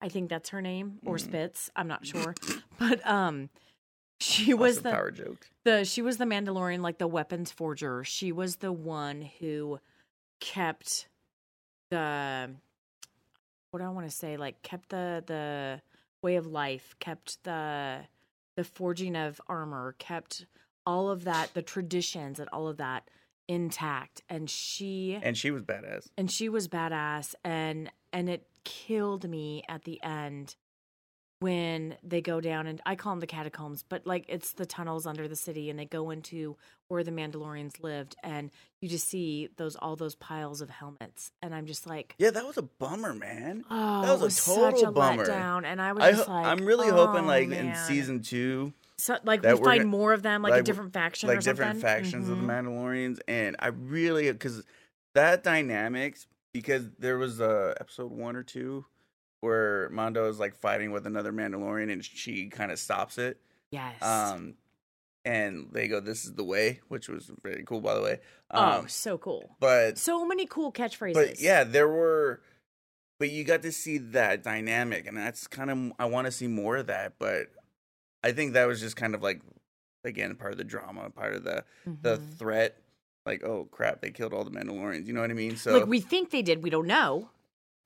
[0.00, 1.20] I think that's her name, or Mm.
[1.20, 1.70] Spitz.
[1.76, 2.34] I'm not sure,
[2.78, 3.48] but um,
[4.20, 5.48] she was the power joke.
[5.64, 8.04] the she was the Mandalorian, like the weapons forger.
[8.04, 9.78] She was the one who
[10.40, 11.08] kept
[11.90, 12.50] the
[13.70, 14.36] what do I want to say?
[14.36, 15.80] Like kept the the
[16.22, 18.00] way of life, kept the
[18.56, 20.46] the forging of armor, kept
[20.86, 23.10] all of that, the traditions and all of that
[23.48, 24.22] intact.
[24.28, 26.08] And she And she was badass.
[26.16, 30.56] and she was badass and and it killed me at the end
[31.40, 35.06] when they go down and I call them the catacombs, but like it's the tunnels
[35.06, 36.56] under the city and they go into
[36.88, 41.54] where the Mandalorians lived and you just see those all those piles of helmets and
[41.54, 43.64] I'm just like Yeah, that was a bummer, man.
[43.70, 45.26] oh that was it a total such a bummer.
[45.26, 48.22] letdown and I was I just ho- like I'm really hoping oh, like in season
[48.22, 51.40] two, so, like we find gonna- more of them like, like, a different faction like
[51.40, 52.64] different factions of the Mhm.
[52.64, 54.62] Mandalorians, and I really because
[55.14, 58.86] that dynamics because there was uh, episode one or two
[59.40, 63.40] where Mando is like fighting with another Mandalorian and she kind of stops it.
[63.70, 64.00] Yes.
[64.02, 64.54] Um,
[65.24, 68.20] and they go, "This is the way," which was very cool, by the way.
[68.52, 69.56] oh, Um, so cool.
[69.60, 71.14] but So many cool catchphrases.
[71.14, 72.40] but yeah, there were,
[73.18, 76.46] but you got to see that dynamic, and that's kind of I want to see
[76.46, 77.14] more of that.
[77.18, 77.48] But
[78.22, 79.42] I think that was just kind of like
[80.04, 82.38] again part of the drama, part of the the Mhm.
[82.38, 82.78] threat.
[83.26, 85.08] Like, oh crap, they killed all the Mandalorians.
[85.08, 85.56] You know what I mean?
[85.56, 87.30] So like we think they did, we don't know.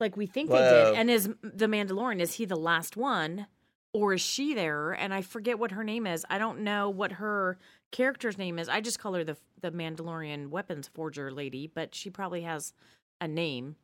[0.01, 0.95] Like we think they did.
[0.95, 3.47] And is the Mandalorian is he the last one
[3.93, 4.91] or is she there?
[4.91, 6.25] And I forget what her name is.
[6.29, 7.57] I don't know what her
[7.91, 8.67] character's name is.
[8.67, 12.73] I just call her the the Mandalorian weapons forger lady, but she probably has
[13.21, 13.75] a name.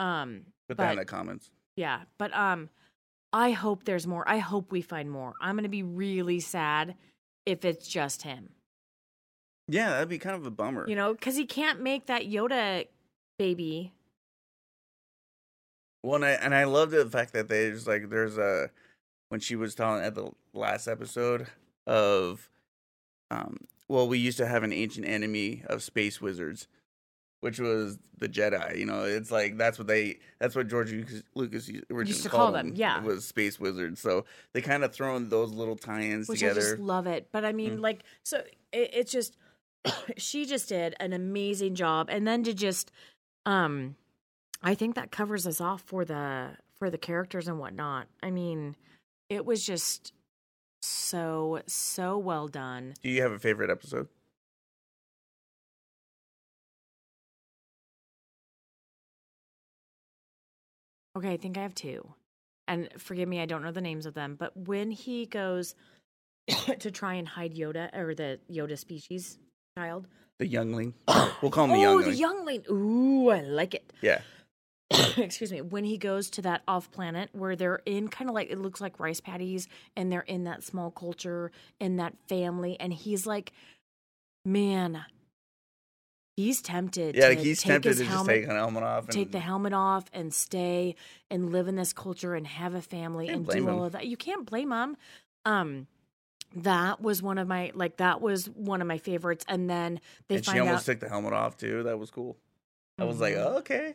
[0.00, 1.50] Um put that in the comments.
[1.76, 2.68] yeah, but um
[3.32, 4.28] I hope there's more.
[4.28, 5.32] I hope we find more.
[5.40, 6.96] I'm going to be really sad
[7.46, 8.50] if it's just him.
[9.68, 10.86] Yeah, that'd be kind of a bummer.
[10.86, 12.88] You know, cuz he can't make that Yoda
[13.38, 13.92] baby
[16.02, 18.70] Well, and I and I love the fact that there's like there's a
[19.28, 21.46] when she was telling at the last episode
[21.86, 22.48] of
[23.30, 23.56] um
[23.88, 26.68] well we used to have an ancient enemy of space wizards
[27.40, 31.22] which was the Jedi you know it's like that's what they that's what George Lucas,
[31.34, 32.98] Lucas originally Used to called call them, yeah.
[32.98, 36.60] it was space wizards so they kind of thrown those little tie-ins which I together
[36.72, 37.28] just love it.
[37.32, 37.80] But I mean, Mm.
[37.80, 38.38] like, so
[38.72, 39.36] it, it's just
[40.16, 42.92] she just did an amazing job, and then to just,
[43.46, 43.96] um,
[44.62, 48.06] I think that covers us off for the for the characters and whatnot.
[48.22, 48.76] I mean,
[49.28, 50.12] it was just
[50.82, 52.94] so so well done.
[53.02, 54.08] do you have a favorite episode
[61.14, 62.14] Okay, I think I have two.
[62.66, 65.74] And forgive me, I don't know the names of them, but when he goes
[66.78, 69.38] to try and hide Yoda or the Yoda species
[69.78, 70.06] child.
[70.38, 70.92] the youngling
[71.42, 72.64] we'll call him the oh, youngling the youngling.
[72.70, 73.92] Ooh, I like it.
[74.00, 74.20] yeah
[75.16, 78.50] excuse me, when he goes to that off planet where they're in kind of like
[78.50, 81.50] it looks like rice paddies and they're in that small culture
[81.80, 83.52] in that family and he's like
[84.44, 85.04] man
[86.36, 89.04] he's tempted yeah to like he's take tempted his to just take an helmet off
[89.04, 90.94] and take the helmet off and stay
[91.30, 93.84] and live in this culture and have a family and do all him.
[93.84, 94.96] of that you can't blame him
[95.44, 95.86] um
[96.54, 100.36] that was one of my like that was one of my favorites and then they
[100.36, 102.36] and she almost out took the helmet off too that was cool
[102.98, 103.44] I was like, Mhm.
[103.46, 103.94] oh, okay.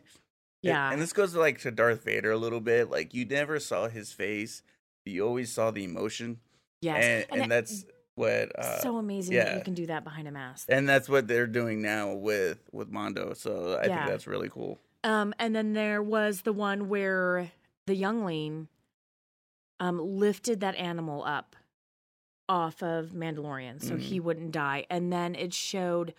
[0.63, 2.89] And- yeah And this goes to like to Darth Vader a little bit.
[2.89, 4.63] Like you never saw his face.
[5.05, 6.39] but You always saw the emotion.
[6.81, 10.27] yes And, and, it- that's what uh so amazing that you can do that behind
[10.27, 13.33] a mask and that's what they're doing now with with Mando.
[13.33, 13.97] So I Yeah.
[13.99, 14.79] think that's really cool.
[15.03, 17.51] Um, and then there was the one where
[17.85, 18.67] the youngling
[19.79, 21.55] um lifted that animal up
[22.49, 24.23] off of Mandalorian so he Mhm.
[24.23, 24.85] wouldn't die.
[24.89, 26.13] And then it showed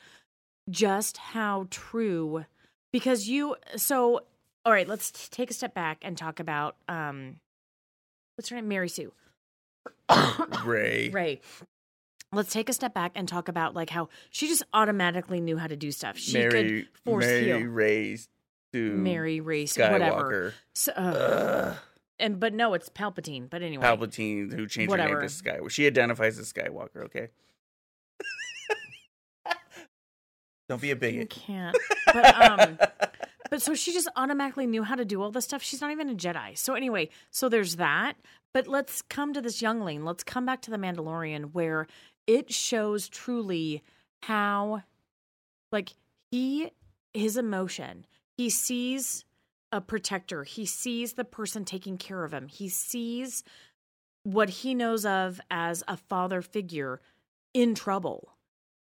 [0.71, 2.45] just how true
[2.93, 4.21] because you so
[4.69, 7.37] all right, let's t- take a step back and talk about um
[8.37, 8.69] what's her name?
[8.69, 9.15] Mary Sue.
[10.67, 11.09] Rey.
[11.09, 11.41] Rey.
[12.35, 15.69] Let's take a step back and talk about like how she just automatically knew how
[15.69, 16.19] to do stuff.
[16.19, 16.51] She Mary,
[16.83, 17.61] could force Mary heal.
[17.61, 18.29] raised
[18.75, 19.93] to Mary race, Skywalker.
[19.93, 20.55] whatever.
[20.75, 21.75] So, uh,
[22.19, 23.49] and but no, it's Palpatine.
[23.49, 25.21] But anyway, Palpatine, who changed her Whatever.
[25.21, 25.71] name to Skywalker.
[25.71, 27.05] She identifies as Skywalker.
[27.05, 27.29] Okay.
[30.69, 31.31] Don't be a you bigot.
[31.31, 31.75] can't.
[32.13, 32.79] But um,
[33.51, 35.63] but so she just automatically knew how to do all this stuff.
[35.63, 36.57] She's not even a Jedi.
[36.57, 38.15] So anyway, so there's that.
[38.55, 40.05] But let's come to this youngling.
[40.05, 41.87] Let's come back to the Mandalorian, where
[42.27, 43.83] it shows truly
[44.23, 44.83] how,
[45.71, 45.95] like
[46.31, 46.71] he,
[47.13, 48.07] his emotion.
[48.37, 49.25] He sees
[49.71, 50.45] a protector.
[50.45, 52.49] He sees the person taking care of him.
[52.49, 53.45] He sees
[54.23, 57.01] what he knows of as a father figure
[57.55, 58.37] in trouble.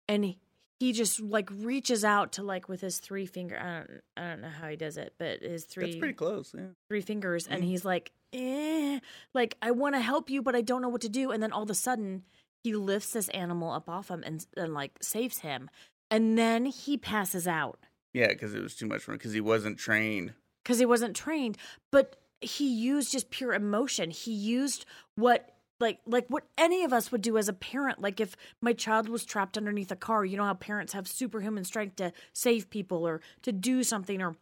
[0.07, 0.35] And
[0.81, 4.41] he just like reaches out to like with his three finger I don't I don't
[4.41, 6.53] know how he does it, but his three That's pretty close.
[6.57, 6.67] Yeah.
[6.89, 7.67] three fingers and Mm.
[7.67, 8.99] he's like, eh,
[9.33, 11.31] like I want to help you, but I don't know what to do.
[11.31, 12.23] And then all of a sudden,
[12.63, 15.69] he lifts this animal up off him and, and like saves him.
[16.09, 17.79] And then he passes out
[18.13, 20.33] Yeah, because it was too much for him because he wasn't trained.
[20.63, 21.57] because he wasn't trained.
[21.91, 24.09] But he used just pure emotion.
[24.09, 25.50] He used what
[25.81, 28.01] like like what any of us would do as a parent.
[28.01, 31.63] Like if my child was trapped underneath a car, you know how parents have superhuman
[31.63, 34.35] strength to save people or to do something or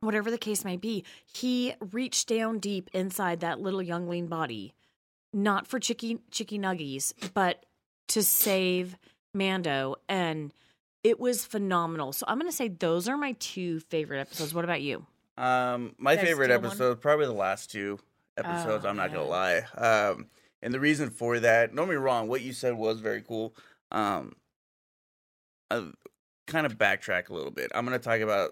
[0.00, 1.04] whatever the case may be.
[1.24, 4.74] He reached down deep inside that little youngling body,
[5.32, 7.66] not for chicky chicky nuggies, but
[8.08, 8.96] to save
[9.34, 10.52] Mando and
[11.02, 12.12] it was phenomenal.
[12.12, 14.52] So I'm going to say those are my two favorite episodes.
[14.52, 15.06] What about you?
[15.38, 16.66] Um, my Did I favorite steal one?
[16.66, 17.98] episode, probably the last two
[18.36, 18.84] episodes.
[18.84, 19.62] Oh, I'm not gonna lie.
[19.76, 20.26] Um,
[20.66, 23.54] and the reason for that, don't me wrong, what you said was very cool.
[23.92, 24.32] Um,
[25.70, 25.82] uh,
[26.48, 27.70] kind of backtrack a little bit.
[27.72, 28.50] I'm gonna talk about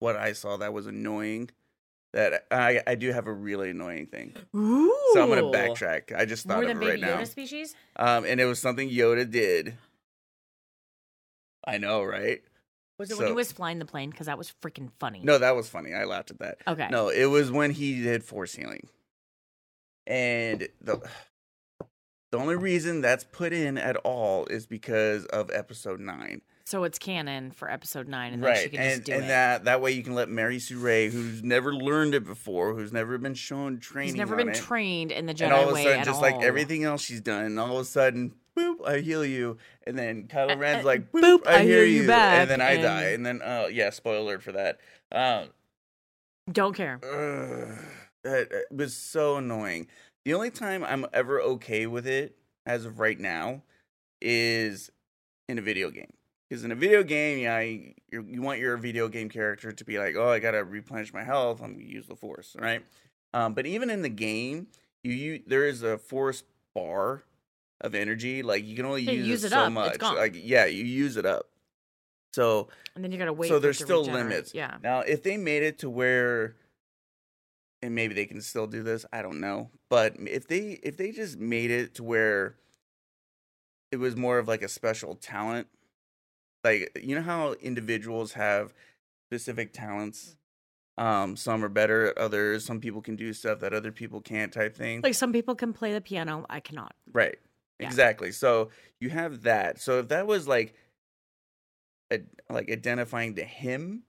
[0.00, 1.50] what I saw that was annoying.
[2.12, 4.92] That I I do have a really annoying thing, Ooh.
[5.12, 6.12] so I'm gonna backtrack.
[6.12, 7.24] I just thought More of it Baby right Yoda now.
[7.24, 7.76] species?
[7.94, 9.78] Um, and it was something Yoda did.
[11.64, 12.42] I know, right?
[12.98, 14.10] Was it when he was flying the plane?
[14.10, 15.20] Because that was freaking funny.
[15.22, 15.94] No, that was funny.
[15.94, 16.58] I laughed at that.
[16.66, 16.88] Okay.
[16.90, 18.88] No, it was when he did force healing.
[20.06, 21.00] And the
[22.32, 26.42] the only reason that's put in at all is because of episode nine.
[26.64, 28.70] So it's canon for episode nine, and then she right.
[28.70, 29.28] can And just do and it.
[29.28, 32.92] that that way you can let Mary Sue Rey, who's never learned it before, who's
[32.92, 34.14] never been shown training.
[34.14, 36.16] He's never been it, trained in the Jedi and all of a way sudden, just
[36.16, 36.22] all.
[36.22, 39.98] like everything else she's done, and all of a sudden, boop, I heal you, and
[39.98, 42.70] then Kylo Uh, Ren's uh, like, boop, I, I hear you back, and then I
[42.74, 44.78] and- die, and then oh yeah, spoiler for that.
[45.10, 45.48] Um,
[46.50, 47.00] Don't care.
[47.04, 47.84] Ugh,
[48.24, 49.88] it was so annoying.
[50.24, 53.62] The only time I'm ever okay with it, as of right now,
[54.20, 54.90] is
[55.48, 56.12] in a video game.
[56.48, 59.98] Because in a video game, yeah, you, you want your video game character to be
[59.98, 61.62] like, oh, I gotta replenish my health.
[61.62, 62.84] I'm gonna use the force, right?
[63.32, 64.66] Um, but even in the game,
[65.02, 67.22] you, you there is a force bar
[67.80, 68.42] of energy.
[68.42, 70.00] Like you can only use, use it, it so up, much.
[70.00, 71.48] Like yeah, you use it up.
[72.34, 73.48] So And then you gotta wait.
[73.48, 74.24] so there's still regenerate.
[74.28, 74.54] limits.
[74.54, 74.76] Yeah.
[74.82, 76.56] Now, if they made it to where,
[77.82, 79.70] and maybe they can still do this, I don't know.
[79.90, 82.56] But if they if they just made it to where
[83.90, 85.66] it was more of like a special talent,
[86.64, 88.72] like you know how individuals have
[89.28, 90.36] specific talents.
[90.98, 92.64] Um, some are better at others.
[92.64, 94.52] Some people can do stuff that other people can't.
[94.52, 95.00] Type thing.
[95.02, 96.94] Like some people can play the piano, I cannot.
[97.12, 97.38] Right.
[97.80, 97.86] Yeah.
[97.86, 98.30] Exactly.
[98.30, 99.80] So you have that.
[99.80, 100.74] So if that was like
[102.12, 104.02] a, like identifying to him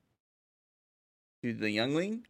[1.42, 2.28] to the youngling,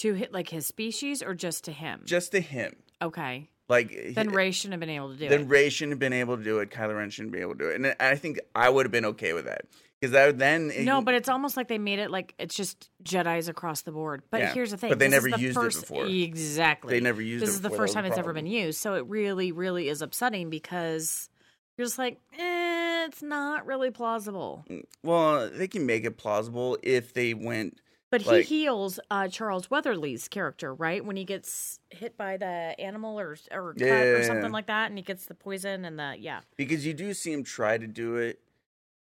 [0.00, 2.02] To hit like his species or just to him?
[2.04, 2.74] just to him.
[3.00, 3.48] okay.
[3.68, 5.38] Like Then he- Rey shouldn't have been able to do then it.
[5.42, 6.70] Then Rey shouldn't have been able to do it.
[6.70, 7.76] Kylo Ren shouldn't be able to do it.
[7.76, 9.66] And I think I would have been okay with that
[10.00, 13.48] because that then No, but it's almost like they made it like it's just Jedi's
[13.48, 14.22] across the board.
[14.30, 16.06] But Yeah, here's the thing: but they never used it first, before.
[16.06, 16.94] Exactly.
[16.94, 17.52] they never used this it.
[17.52, 21.28] is the first time it's ever been used, so it really, really is upsetting because
[21.76, 24.64] you're just like, eh, it's not really plausible.
[25.02, 27.78] Well, they can make it plausible if they went.
[28.10, 31.04] But Like- he heals uh, Charles Weatherly's character, right?
[31.04, 34.50] When he gets hit by the animal or or cut Yeah, yeah, or something yeah.
[34.50, 36.40] like that, and he gets the poison and the yeah.
[36.56, 38.40] because you do see him try to do it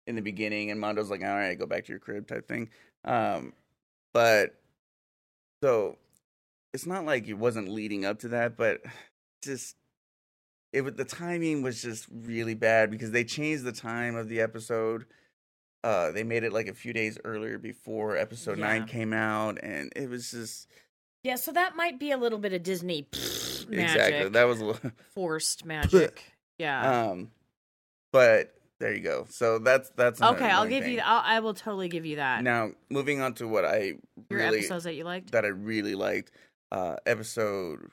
[0.07, 2.69] in the beginning, and Mando's like, "All right, go back to your crib," type thing.
[3.05, 3.53] Um,
[4.13, 4.59] but
[5.63, 5.97] so
[6.73, 8.81] it's not like it wasn't leading up to that, but
[9.41, 9.77] just
[10.73, 15.05] it the timing was just really bad because they changed the time of the episode.
[15.83, 19.91] Uh, they made it like a few days earlier before episode nine came out, and
[19.95, 20.67] it was just
[21.23, 23.07] Yeah, so that might be a little bit of Disney
[23.67, 24.91] magic, exactly that was a little.
[25.15, 26.23] forced magic.
[26.59, 27.07] Yeah.
[27.09, 27.31] Um,
[28.11, 29.25] but There you go.
[29.29, 30.93] So that's that's Okay, I'll give thing.
[30.93, 31.01] you.
[31.03, 32.43] I'll, I will totally give you that.
[32.43, 33.93] Now, moving on to what I
[34.29, 35.31] Your really episodes that you liked.
[35.31, 36.31] that I really liked,
[36.71, 37.89] uh, episode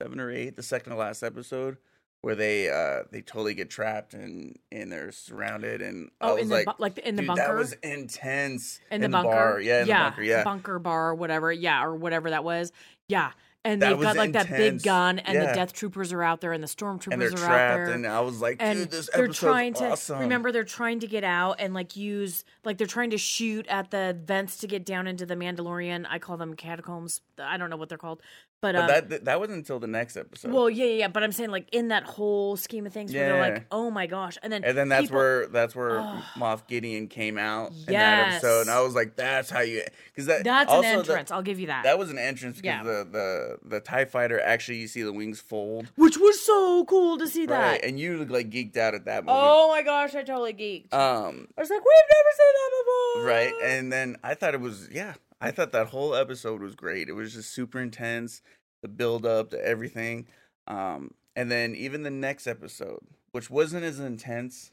[0.00, 1.76] seven or eight, the second to last episode,
[2.22, 6.42] where they uh they totally get trapped and and they're surrounded, and I Oh, was
[6.44, 7.42] in the like, bu- like in the bunker.
[7.42, 8.80] that was intense.
[8.90, 9.60] in the bar, bunker.
[9.60, 10.44] yeah, in yeah, the bunker, yeah.
[10.44, 12.72] bunker bar, whatever, yeah, or whatever that was,
[13.08, 13.32] yeah.
[13.64, 15.46] And That they've got like that big gun, and Yeah.
[15.46, 17.42] the death troopers are out there, and the stormtroopers and they're trapped,
[17.80, 17.90] out there.
[17.92, 20.18] and I was like, and dude, this they're trying to awesome.
[20.18, 23.92] remember they're trying to get out and like use like they're trying to shoot at
[23.92, 26.06] the vents to get down into the Mandalorian.
[26.10, 27.20] I call them catacombs.
[27.38, 28.20] I don't know what they're called,
[28.60, 30.50] but, but um, that that, that wasn't until the next episode.
[30.52, 31.08] well, yeah, yeah, yeah.
[31.08, 33.54] But I'm saying like in that whole scheme of things, where they're Yeah.
[33.54, 36.22] like, oh my gosh, and then and then that's people- where that's where Ugh.
[36.36, 38.32] Moff Gideon came out in that Yes.
[38.34, 41.30] episode, and I was like, that's how you because that that's also an the- entrance.
[41.30, 41.84] I'll give you that.
[41.84, 42.82] that was an entrance because Yeah.
[42.82, 47.18] the, the the Tie Fighter actually you see the wings fold, which was so cool
[47.18, 47.84] to see that.
[47.84, 49.44] And you look like geeked out at that moment.
[49.44, 50.92] Oh my gosh, I totally geeked.
[50.94, 53.24] Um, I was like, we've never seen that before.
[53.24, 57.08] right, and then I thought it was yeah, I thought that whole episode was great.
[57.08, 58.42] It was just super intense,
[58.82, 60.26] the build up to everything,
[60.66, 63.00] um, and then even the next episode,
[63.32, 64.70] which wasn't as intense.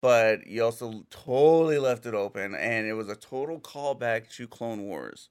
[0.00, 4.82] But you also totally left it open, and it was a total callback to Clone
[4.82, 5.28] Wars,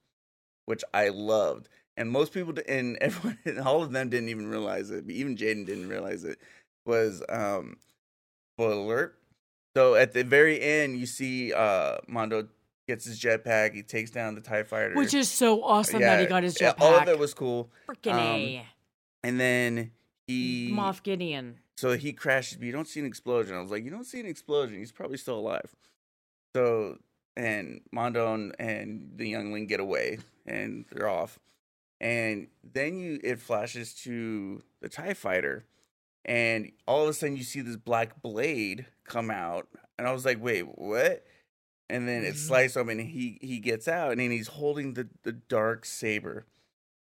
[0.66, 1.68] which I loved.
[2.02, 5.10] And most people, and everyone, all of them didn't even realize it.
[5.10, 6.40] Even Jaden didn't realize it.
[6.86, 7.78] Was um,
[8.56, 9.20] spoiler alert.
[9.78, 12.48] So at the very end, you see uh Mando
[12.88, 13.76] gets his jetpack.
[13.76, 16.74] He takes down the Tie Fighter, Which is so awesome that he got his yeah,
[16.74, 16.82] jetpack.
[16.82, 17.70] All of it was cool.
[17.88, 18.66] freaking um,
[19.24, 19.92] And then
[20.28, 21.60] he Moff Gideon.
[21.78, 23.56] so he crashes, but you don't see an explosion.
[23.56, 24.80] I was like, you don't see an explosion.
[24.80, 25.76] He's probably still alive.
[26.56, 26.98] So
[27.38, 31.40] and Mando and, and the youngling get away, and they're off.
[32.02, 35.66] And then you it flashes to the Tie Fighter,
[36.26, 39.68] and all of a sudden you see this black blade come out,
[40.00, 41.24] and I was like, wait, what?
[41.92, 42.38] And then it Mhm.
[42.38, 46.48] slices open, and he he gets out, and then he's holding the the dark saber,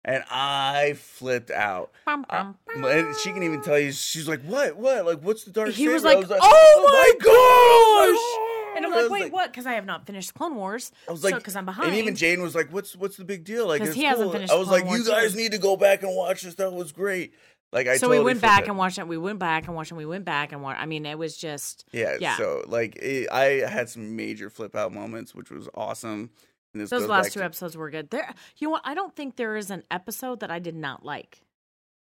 [0.04, 1.90] and I flipped out.
[2.04, 2.84] Bum, Uh, bum, bum.
[2.84, 3.90] and she can even tell you.
[3.90, 4.76] She's like, "What?
[4.76, 5.06] What?
[5.06, 9.10] Like, what's the dark?" He was saber?" I like, "Oh my gosh!" And I'm like,
[9.10, 9.50] wait, what?
[9.50, 10.92] Because I have not finished Clone Wars.
[11.08, 11.90] I was like, because I'm behind.
[11.90, 14.32] and even Jane was like, "What's what's the big deal?" Like, it's he hasn't cool.
[14.32, 15.36] finished I was Clone like, Wars "You guys either.
[15.36, 16.54] need to go back and watch this.
[16.56, 17.34] That was great."
[17.72, 18.68] Like, I so totally we went back it.
[18.68, 19.08] and watched it.
[19.08, 19.96] We went back and watched it.
[19.96, 20.80] We went back and watched.
[20.80, 22.36] I mean, it was just Yeah, yeah.
[22.36, 26.30] So like, it, I had some major flip out moments, which was awesome.
[26.72, 28.10] Those last two to- episodes were good.
[28.10, 28.82] There, you know what?
[28.84, 31.40] I don't think there is an episode that I did not like.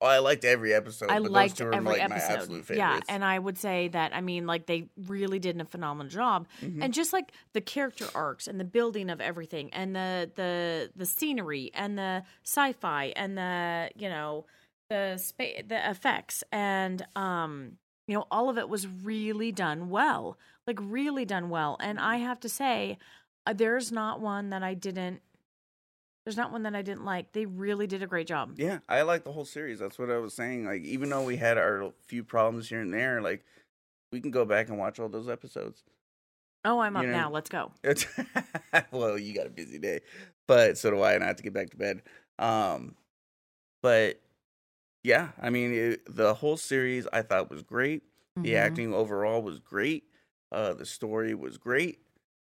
[0.02, 1.10] Oh, I liked every episode.
[1.10, 2.34] I but liked those two are every like my episode.
[2.34, 6.10] absolute yeah, and I would say that I mean, like they really did a phenomenal
[6.10, 6.84] job, Mhm.
[6.84, 11.06] and just like the character arcs and the building of everything, and the the the
[11.06, 14.46] scenery and the sci-fi and the you know
[14.90, 17.78] the spa- the effects and um
[18.08, 20.38] you know all of it was really done well,
[20.68, 22.98] like really done well, and I have to say,
[23.48, 25.22] uh, there's not one that I didn't.
[26.26, 27.32] There's not one that I didn't like.
[27.34, 28.56] They really did a great job.
[28.58, 29.80] Yeah, I like the whole series.
[29.80, 30.66] That's what I was saying.
[30.66, 33.46] Like, even though we had our few problems here and there, like
[34.12, 35.84] we can go back and watch all those episodes.
[36.66, 37.30] Oh, I'm up You know, now.
[37.30, 37.72] Let's go.
[38.92, 40.02] Well, you got a busy day,
[40.48, 42.02] but so do I, and I have to get back to bed.
[42.40, 42.96] Um,
[43.82, 44.20] but
[45.04, 48.04] yeah, I mean, it, the whole series I thought was great.
[48.42, 48.58] The Mhm.
[48.58, 50.06] acting overall was great.
[50.52, 52.00] Uh, the story was great.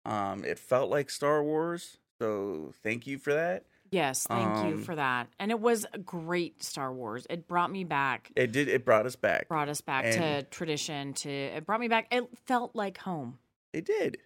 [0.04, 3.64] Um, it felt like Star Wars, so thank you for that.
[3.90, 5.28] Yes, thank you Um, for that.
[5.38, 7.26] And it was a great Star Wars.
[7.30, 8.66] It brought me back, It did.
[8.68, 9.46] It brought us back.
[9.46, 11.12] brought us back And- to tradition.
[11.14, 12.08] To it brought me back.
[12.10, 13.38] It felt like home,
[13.72, 14.18] It did.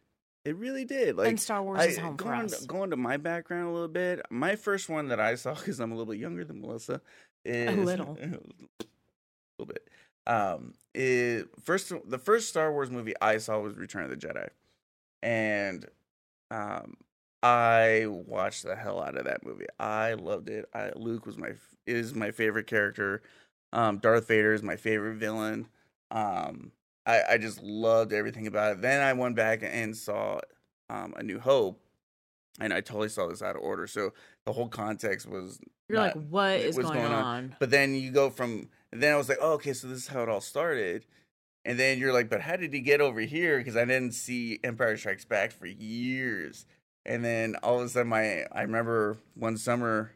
[0.45, 1.17] It really did.
[1.17, 2.65] Like and Star Wars I, is home for going, us.
[2.65, 4.21] going to my background a little bit.
[4.31, 7.03] My first one that I saw, because I'm a little bit younger than Melissa,
[7.45, 8.17] is little.
[8.23, 8.27] a
[9.59, 9.87] little bit.
[10.27, 14.49] Um, is first the first Star Wars movie I saw was Return of the Jedi,
[15.23, 15.87] and
[16.51, 16.97] um,
[17.43, 19.67] I watched the hell out of that movie.
[19.79, 20.69] I loved it.
[20.75, 21.53] I, Luke was my
[21.87, 23.23] is my favorite character.
[23.73, 25.69] Um, Darth Vader is my favorite villain.
[26.11, 26.73] Um,
[27.07, 28.83] I, I just loved everything about it.
[28.83, 30.41] Then I went back and saw
[30.91, 31.81] um, A New Hope,
[32.61, 33.87] and I totally saw this out of order.
[33.87, 34.13] So
[34.45, 37.25] the whole context was You're not- like, what is going, going on?
[37.25, 37.57] on?
[37.61, 40.23] But then you go from, then I was like, oh, okay, so this is how
[40.23, 41.05] it all started.
[41.65, 43.59] And then you're like, but how did he get over here?
[43.59, 46.67] Because I didn't see Empire Strikes Back for years.
[47.09, 50.13] And then all of a sudden, my I remember one summer,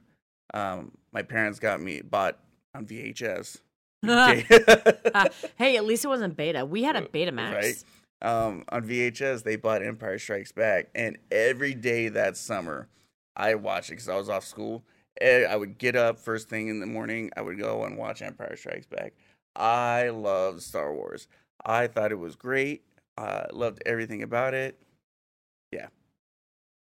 [0.55, 2.39] um, my parents got me bought
[2.75, 3.61] on VHS.
[4.05, 5.29] Uh,
[5.59, 6.67] hey, at least it wasn't beta.
[6.67, 7.55] We had a Betamax.
[7.55, 7.85] Right.
[8.21, 12.89] um, on VHS, they bought Empire Strikes Back, and every day that summer,
[13.37, 14.83] I watched it because I was off school.
[15.21, 17.31] Eh, I would get up first thing in the morning.
[17.37, 19.13] I would go and watch Empire Strikes Back.
[19.55, 21.29] I love Star Wars.
[21.65, 22.83] I thought it was great.
[23.17, 24.83] Uh, loved everything about it.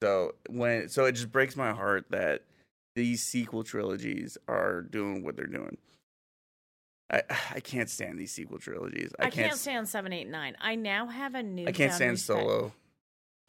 [0.02, 2.44] So when so it just breaks my heart that
[2.96, 5.78] these sequel trilogies are doing what they're doing.
[7.12, 7.24] I
[7.56, 9.12] I can't stand these sequel trilogies.
[9.20, 9.60] I, I, can't, can't.
[9.60, 10.56] stand seven, eight, nine.
[10.60, 11.68] I now have a new.
[11.68, 12.74] I can't stand Solo.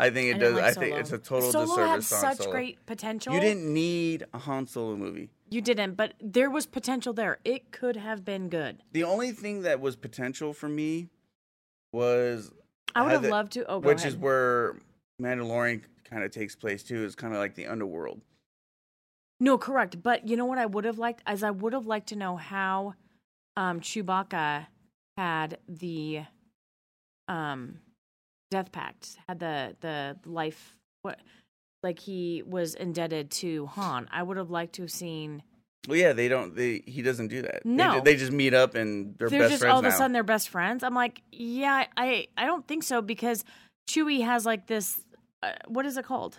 [0.01, 0.55] I think it I does.
[0.55, 2.51] like I think it's a total Solo had disservice on such Solo.
[2.53, 3.34] great potential.
[3.34, 5.30] You didn't need a Han Solo movie.
[5.51, 7.38] You didn't, but there was potential there.
[7.44, 8.82] It could have been good.
[8.92, 11.09] The only thing that was potential for me
[11.92, 12.53] was
[12.94, 13.64] I would have loved to.
[13.66, 14.12] Oh, which ahead.
[14.12, 14.76] is where
[15.20, 17.04] Mandalorian kind of takes place too.
[17.04, 18.20] Is kind of like the underworld.
[19.40, 20.02] No, correct.
[20.02, 21.22] But you know what I would have liked?
[21.26, 22.94] As I would have liked to know how
[23.56, 24.66] um, Chewbacca
[25.16, 26.22] had the
[27.28, 27.80] um,
[28.50, 31.20] death pact, had the the life what
[31.82, 34.09] like he was indebted to Han.
[34.11, 35.42] I would have liked to have seen
[35.86, 36.56] Well, yeah, they don't.
[36.56, 37.62] They he doesn't do that.
[37.64, 37.94] They No.
[37.94, 40.12] ju- they, just meet up and they're, they're best just friends all of a sudden
[40.12, 40.82] they're best friends.
[40.82, 43.44] I'm like, yeah, I I don't think so because
[43.88, 45.04] Chewie has like this.
[45.43, 46.39] Uh, what is it called?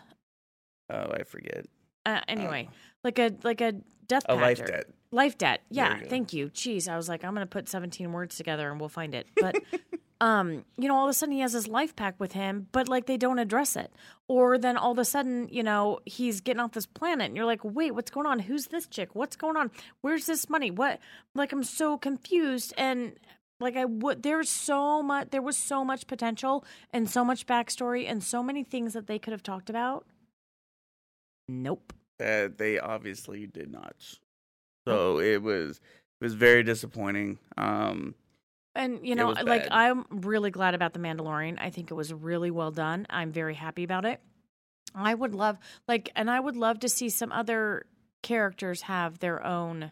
[0.89, 1.65] oh, I forget.
[2.05, 2.69] Uh, anyway,
[3.03, 3.73] like a like a
[4.07, 4.85] death A life debt.
[5.11, 5.61] Life debt.
[5.69, 6.49] Yeah, thank you.
[6.49, 9.27] Jeez, I was like, I'm gonna put 17 words together and we'll find it.
[9.39, 9.55] But
[10.21, 12.87] um, you know, all of a sudden he has his life pack with him, but
[12.89, 13.91] like they don't address it.
[14.27, 17.45] Or then all of a sudden, you know, he's getting off this planet and you're
[17.45, 18.39] like, wait, what's going on?
[18.39, 19.15] Who's this chick?
[19.15, 19.71] What's going on?
[20.01, 20.71] Where's this money?
[20.71, 20.99] What
[21.35, 23.13] like I'm so confused and
[23.59, 28.09] like I would there's so much there was so much potential and so much backstory
[28.09, 30.05] and so many things that they could have talked about.
[31.47, 31.93] Nope.
[32.19, 33.95] that they obviously did not.
[34.87, 35.79] So it was
[36.21, 37.39] it was very disappointing.
[37.57, 38.15] Um,
[38.75, 39.67] And you know, like.
[39.71, 41.57] I'm really glad about the Mandalorian.
[41.59, 43.07] I think it was really well done.
[43.09, 44.21] I'm very happy about it.
[44.95, 45.57] I would love
[45.87, 47.85] like and I would love to see some other
[48.21, 49.91] characters have their own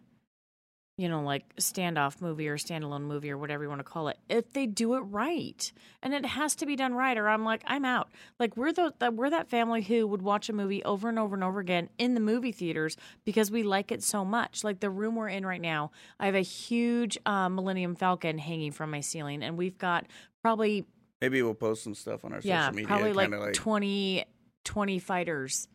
[0.97, 4.17] you know, like standoff movie or standalone movie or whatever you want to call it.
[4.29, 5.71] If they do it right.
[6.01, 8.09] And it has to be done right or I'm like I'm out.
[8.39, 11.35] Like we're the that we're that family who would watch a movie over and over
[11.35, 14.63] and over again in the movie theaters because we like it so much.
[14.63, 18.71] Like the room we're in right now, I have a huge uh, Millennium Falcon hanging
[18.71, 20.07] from my ceiling and we've got
[20.41, 20.83] probably
[21.21, 22.87] maybe we'll post some stuff on our yeah, social media.
[22.87, 24.25] probably like, like 20,
[24.65, 25.67] 20 fighters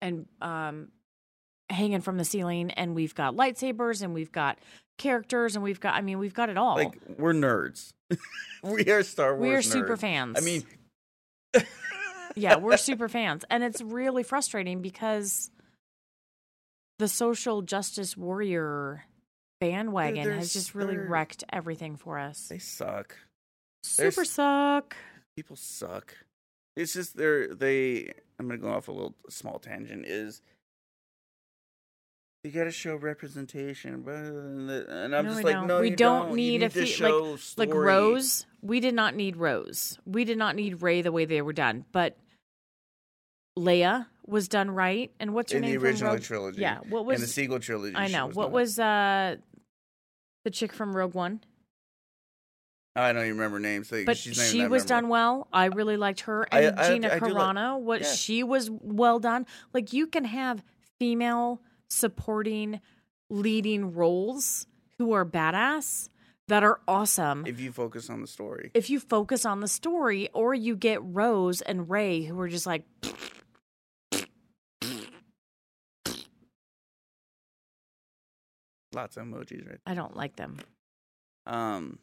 [0.00, 0.88] and um
[1.72, 4.58] hanging from the ceiling and we've got lightsabers and we've got
[4.98, 6.76] characters and we've got I mean we've got it all.
[6.76, 7.92] like we're nerds.
[8.62, 9.40] we are Star Wars.
[9.40, 9.72] we are nerds.
[9.72, 10.36] super fans.
[10.38, 10.64] I mean,
[12.36, 13.44] yeah, we're super fans.
[13.50, 15.50] And it's really frustrating because
[16.98, 19.04] the social justice warrior
[19.60, 22.48] bandwagon they're has just really wrecked everything for us.
[22.48, 23.16] they suck.
[23.96, 24.96] they're Super suck.
[25.36, 26.14] People suck.
[26.76, 28.12] It's just they're they.
[28.38, 30.06] I'm gonna go off a little small tangent.
[30.06, 30.42] Is
[32.44, 35.66] you got to show representation, and I'm No, just like, don't.
[35.68, 37.72] no, We you don't You need a to fe- like- like.
[37.74, 39.98] Rose, we did not need Rose.
[40.04, 42.16] We did not need Rey the way they were done, but
[43.56, 45.12] Leia was done right.
[45.20, 46.60] And what's her in the name from original trilogy.
[46.62, 47.94] Yeah, what was the sequel trilogy.
[47.94, 48.52] I know what done.
[48.52, 49.36] was uh
[50.44, 51.40] the chick from Rogue One,
[52.96, 53.88] I don't even remember names.
[53.88, 55.46] So but she was done well.
[55.52, 57.78] I really liked her, and I- Gina I do like- Carano.
[57.78, 58.12] what yeah.
[58.12, 59.46] she was well done.
[59.72, 60.64] Like you can have
[60.98, 61.60] female
[61.92, 62.80] supporting
[63.30, 64.66] leading roles
[64.98, 66.08] who are badass
[66.48, 67.44] that are awesome.
[67.46, 71.00] If you focus on the story, if you focus on the story or you get
[71.02, 72.84] Rose and Rey who are just like
[78.92, 79.78] lots of emojis, right?
[79.86, 80.58] I don't like them.
[81.46, 81.98] Um,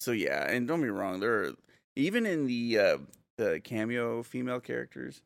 [0.00, 1.52] so yeah, and don't be wrong, there are
[1.96, 2.98] even in the uh,
[3.36, 5.22] the cameo female characters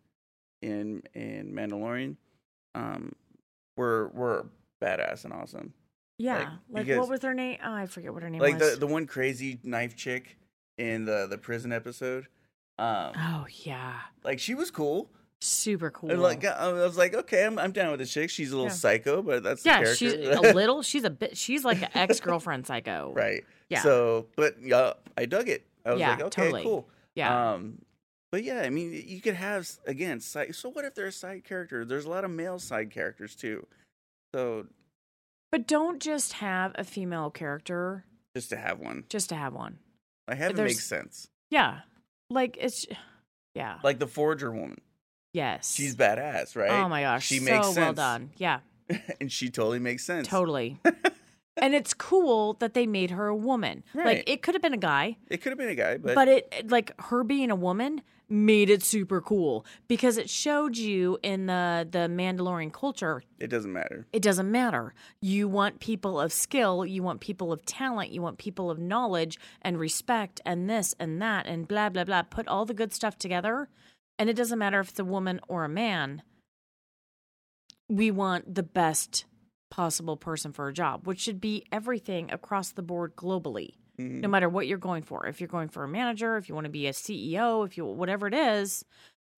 [0.60, 2.16] in in Mandalorian,
[2.74, 3.12] um,
[3.76, 4.46] were were
[4.82, 5.72] badass and awesome.
[6.18, 6.38] Yeah.
[6.38, 7.58] Like, Like, because- what was her name?
[7.64, 8.62] Oh, I forget what her name Like was.
[8.62, 10.36] Like the the one crazy knife chick
[10.78, 12.26] in the the prison episode.
[12.78, 14.00] Um, oh yeah.
[14.24, 15.10] like she was cool.
[15.40, 16.10] Super cool.
[16.10, 18.30] And like I was like, okay, I'm I'm down with this chick.
[18.30, 18.74] She's a little Yeah.
[18.74, 22.20] psycho, but that's the yeah, she's a little she's a bit she's like an ex
[22.20, 23.12] girlfriend psycho.
[23.14, 23.44] right.
[23.68, 23.82] Yeah.
[23.82, 25.66] So, but yeah, I dug it.
[25.84, 26.62] I was Yeah, like, okay, totally.
[26.62, 26.88] cool.
[27.14, 27.52] Yeah.
[27.54, 27.78] Um,
[28.32, 30.18] but yeah, I mean, you could have again.
[30.20, 31.84] Side, so what if they're a side character?
[31.84, 33.66] There's a lot of male side characters too.
[34.34, 34.66] So
[35.52, 38.04] but don't just have a female character
[38.34, 39.78] just to have one, just to have one.
[40.26, 41.28] I have it makes sense.
[41.50, 41.80] Yeah.
[42.30, 42.86] Like it's
[43.54, 43.78] yeah.
[43.84, 44.80] Like the Forger woman,
[45.34, 45.74] yes.
[45.74, 46.70] she's badass, right?
[46.70, 47.26] Oh my gosh.
[47.26, 48.30] she so makes well done.
[48.38, 48.60] Yeah.
[49.20, 50.26] and she totally makes sense.
[50.26, 50.80] Totally.
[51.56, 53.84] and it's cool that they made her a woman.
[53.94, 54.06] Right.
[54.06, 56.28] Like it could have been a guy, It could have been a guy, but, but
[56.28, 61.44] it like her being a woman made it super cool because it showed you in
[61.46, 64.06] the the Mandalorian culture it doesn't matter.
[64.12, 64.94] it doesn't matter.
[65.20, 69.38] You want people of skill, you want people of talent, you want people of knowledge
[69.60, 72.22] and respect and this and that and blah blah blah.
[72.22, 73.68] Put all the good stuff together
[74.18, 76.22] and it doesn't matter if it's a woman or a man.
[77.88, 79.26] We want the best
[79.72, 83.76] possible person for a job, which should be everything across the board globally.
[83.98, 84.20] Mhm.
[84.20, 85.26] No matter what you're going for.
[85.26, 87.86] If you're going for a manager, if you want to be a CEO, if you
[87.86, 88.84] whatever it is,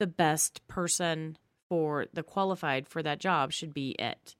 [0.00, 4.34] the best person for the qualified for that job should be it.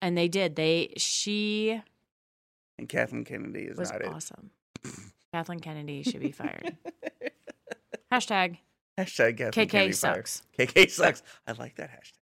[0.00, 0.56] And they did.
[0.56, 1.82] They she
[2.78, 4.08] And Kathleen Kennedy is was not it.
[4.08, 4.50] awesome.
[5.34, 6.76] Kathleen Kennedy should be fired.
[8.12, 8.58] Hashtag
[8.98, 10.42] Hashtag Kathleen KK Kennedy sucks.
[10.58, 11.22] KK sucks.
[11.46, 12.18] I like that hashtag.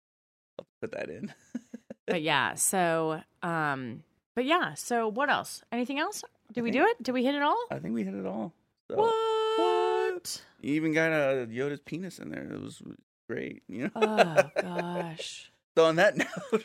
[0.59, 1.33] I'll put that in.
[2.09, 4.03] But yeah, so um
[4.35, 5.63] but yeah, so what else?
[5.71, 6.23] Anything else?
[6.53, 7.01] Did we do it?
[7.03, 7.61] Did we hit it all?
[7.71, 8.53] I think we hit it all.
[8.89, 10.41] So, What?
[10.61, 12.43] You even got a Yoda's penis in there.
[12.51, 12.81] It was
[13.29, 13.61] great.
[13.67, 13.91] You know.
[13.95, 15.51] Oh gosh.
[15.77, 16.17] so on that
[16.51, 16.63] note,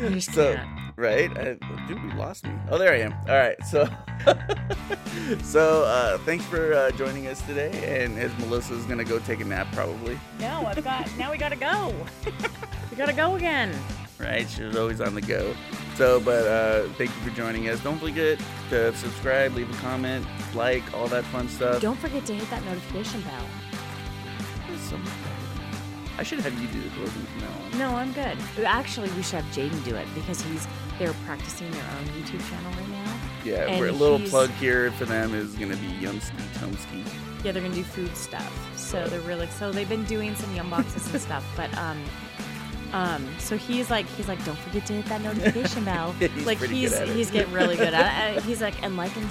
[0.00, 0.68] I just So- can't.
[0.96, 1.30] right?
[1.38, 2.52] I, dude, we lost me.
[2.70, 3.12] Oh, there I am.
[3.28, 3.56] All right.
[3.66, 3.88] So,
[5.42, 8.02] so uh, thanks for uh, joining us today.
[8.02, 10.18] And as Melissa's gonna go take a nap, probably.
[10.40, 11.94] No, I've got now we gotta go.
[12.90, 13.74] we gotta go again.
[14.18, 14.48] Right?
[14.48, 15.54] She's always on the go.
[15.96, 17.80] So, but uh, thank you for joining us.
[17.80, 18.40] Don't forget
[18.70, 21.80] to subscribe, leave a comment, like, all that fun stuff.
[21.80, 23.46] Don't forget to hit that notification bell.
[24.78, 25.04] Some-
[26.18, 27.78] I should have you do the closing from now on.
[27.78, 28.36] No, I'm good.
[28.66, 30.66] Actually, we should have Jaden do it because he's
[30.98, 33.20] they're practicing their own YouTube channel right now.
[33.44, 37.04] Yeah, And we're, a little he's- plug here for them is gonna be Yumski Tumski.
[37.44, 38.52] Yeah, they're gonna do food stuff.
[38.76, 41.44] So they're really so they've been doing some yum boxes and stuff.
[41.56, 42.02] But um,
[42.92, 46.12] um, so he's like he's like don't forget to hit that notification bell.
[46.18, 47.14] He's like he's good at it.
[47.14, 48.42] he's getting really good at it.
[48.44, 49.28] He's like and like and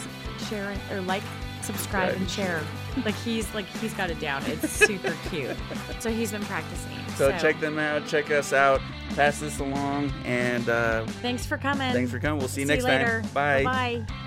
[0.47, 1.23] share or like
[1.67, 2.63] subscribe and share.
[3.05, 4.43] Like he's like he's got it down.
[4.45, 5.55] It's super cute.
[5.99, 6.91] So he's been practicing.
[7.15, 8.81] So check them out, check us out,
[9.15, 11.91] pass this along, and uh, Thanks for coming.
[11.93, 12.39] thanks for coming.
[12.39, 13.21] We'll see you See next you time.
[13.33, 13.63] Bye.
[13.63, 14.26] Bye.